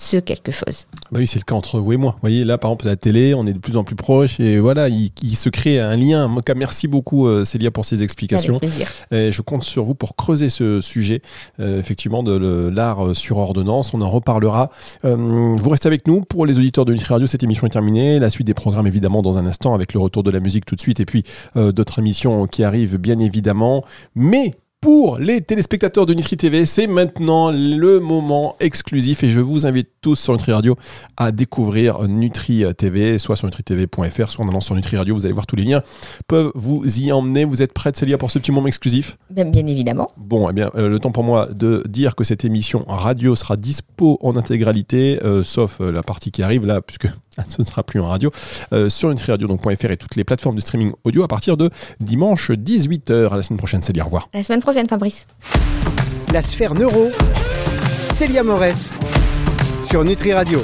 ce 0.02 0.18
quelque 0.18 0.52
chose. 0.52 0.88
Bah 1.12 1.20
oui, 1.20 1.28
c'est 1.28 1.38
le 1.38 1.44
cas 1.44 1.54
entre 1.54 1.80
vous 1.80 1.94
et 1.94 1.98
moi. 1.98 2.14
Vous 2.14 2.22
voyez, 2.22 2.44
là, 2.44 2.58
par 2.58 2.72
exemple, 2.72 2.88
la 2.88 2.96
télé, 2.96 3.36
on 3.36 3.46
est 3.46 3.54
de 3.54 3.60
plus 3.60 3.78
en 3.78 3.84
plus 3.84 3.96
proches 3.96 4.40
et 4.40 4.58
voilà, 4.58 4.90
il, 4.90 5.36
se 5.36 5.50
crée 5.50 5.80
un 5.80 5.96
lien. 5.96 6.34
Merci 6.56 6.88
beaucoup, 6.88 7.28
euh, 7.28 7.46
Célia, 7.46 7.70
pour 7.70 7.86
ces 7.86 8.02
explications. 8.02 8.58
Avec 8.58 8.70
plaisir. 8.70 8.88
Et 9.12 9.32
je 9.32 9.42
compte 9.44 9.64
sur 9.64 9.84
vous 9.84 9.94
pour 9.94 10.16
creuser 10.16 10.50
ce 10.50 10.82
sujet, 10.82 11.22
euh, 11.60 11.80
effectivement, 11.80 12.24
de 12.24 12.70
l'art 12.74 13.16
sur 13.16 13.38
ordonnance. 13.38 13.94
On 13.94 14.02
en 14.02 14.10
reparlera. 14.10 14.72
Euh, 15.06 15.16
vous 15.16 15.70
restez 15.70 15.88
avec 15.88 16.08
nous. 16.08 16.22
Pour 16.22 16.48
les 16.48 16.58
auditeurs 16.58 16.86
de 16.86 16.94
Nutri 16.94 17.14
Radio, 17.14 17.28
cette 17.28 17.44
émission 17.44 17.68
est 17.68 17.72
terminée. 17.72 18.18
La 18.18 18.32
suite 18.32 18.48
des 18.48 18.56
programmes, 18.56 18.88
évidemment, 18.88 19.22
dans 19.22 19.38
un 19.38 19.46
instant, 19.46 19.76
avec 19.76 19.94
le 19.94 20.00
retour 20.00 20.24
de 20.24 20.32
la 20.32 20.40
musique 20.40 20.66
tout 20.66 20.76
de 20.76 20.82
suite 20.82 21.00
et 21.00 21.06
puis 21.06 21.24
d'autres 21.56 22.00
émissions 22.00 22.48
qui 22.48 22.64
arrivent, 22.64 22.98
bien 22.98 23.20
évidemment. 23.20 23.84
Mais 24.16 24.52
pour 24.82 25.20
les 25.20 25.42
téléspectateurs 25.42 26.08
de 26.08 26.16
Nutri 26.16 26.38
TV. 26.38 26.66
C'est 26.66 26.88
maintenant 26.88 27.52
le 27.52 28.00
moment 28.00 28.56
exclusif 28.60 29.24
et 29.24 29.30
je 29.30 29.40
vous 29.40 29.68
invite 29.68 29.90
tous 30.02 30.16
sur 30.16 30.34
Nutri 30.34 30.52
Radio 30.52 30.76
à 31.18 31.32
découvrir 31.32 32.08
Nutri 32.08 32.64
TV, 32.76 33.20
soit 33.20 33.36
sur 33.36 33.46
nutritv.fr, 33.46 34.32
soit 34.32 34.44
en 34.44 34.48
allant 34.50 34.60
sur 34.60 34.74
Nutri 34.74 34.98
Radio. 34.98 35.14
Vous 35.14 35.26
allez 35.26 35.34
voir 35.34 35.46
tous 35.46 35.56
les 35.56 35.66
liens 35.66 35.84
peuvent 36.28 36.52
vous 36.56 36.84
y 37.00 37.12
emmener. 37.12 37.46
Vous 37.46 37.62
êtes 37.62 37.74
prête, 37.74 37.96
Célia, 37.96 38.18
pour 38.18 38.32
ce 38.32 38.40
petit 38.40 38.52
moment 38.52 38.68
exclusif? 38.68 39.18
Bien, 39.30 39.46
bien, 39.46 39.66
évidemment. 39.68 40.12
Bon, 40.18 40.50
eh 40.50 40.54
bien, 40.54 40.72
euh, 40.76 40.90
le 40.90 41.00
temps 41.00 41.12
pour 41.12 41.24
moi 41.24 41.48
de 41.52 41.84
dire 41.88 42.16
que 42.16 42.24
cette 42.24 42.44
émission 42.44 42.84
radio 42.88 43.36
sera 43.36 43.58
dispo 43.58 44.18
en 44.22 44.36
intégralité, 44.36 45.20
euh, 45.24 45.44
sauf 45.44 45.80
euh, 45.80 45.92
la 45.92 46.02
partie 46.02 46.32
qui 46.32 46.42
arrive 46.42 46.66
là, 46.66 46.82
puisque 46.82 47.08
ce 47.48 47.62
ne 47.62 47.66
sera 47.66 47.84
plus 47.84 48.00
en 48.00 48.08
radio, 48.08 48.32
euh, 48.74 48.90
sur 48.90 49.10
nutriradio.fr 49.10 49.92
et 49.92 49.98
toutes 49.98 50.16
les 50.16 50.24
plateformes 50.24 50.56
de 50.56 50.62
streaming 50.62 50.92
audio 51.04 51.24
à 51.24 51.28
partir 51.28 51.58
de 51.58 51.70
dimanche 52.00 52.52
18h. 52.52 53.30
À 53.32 53.38
la 53.38 53.44
semaine 53.44 53.58
prochaine, 53.58 53.82
Célia, 53.82 54.04
au 54.04 54.06
revoir. 54.06 54.30
À 54.34 54.38
la 54.38 54.44
semaine 54.44 54.62
prochaine, 54.62 54.88
Fabrice. 54.88 55.28
La 56.34 56.42
sphère 56.42 56.74
neuro, 56.74 57.10
Célia 58.12 58.44
Morès, 58.44 58.92
sur 59.84 60.04
Nutri 60.04 60.34
Radio. 60.34 60.60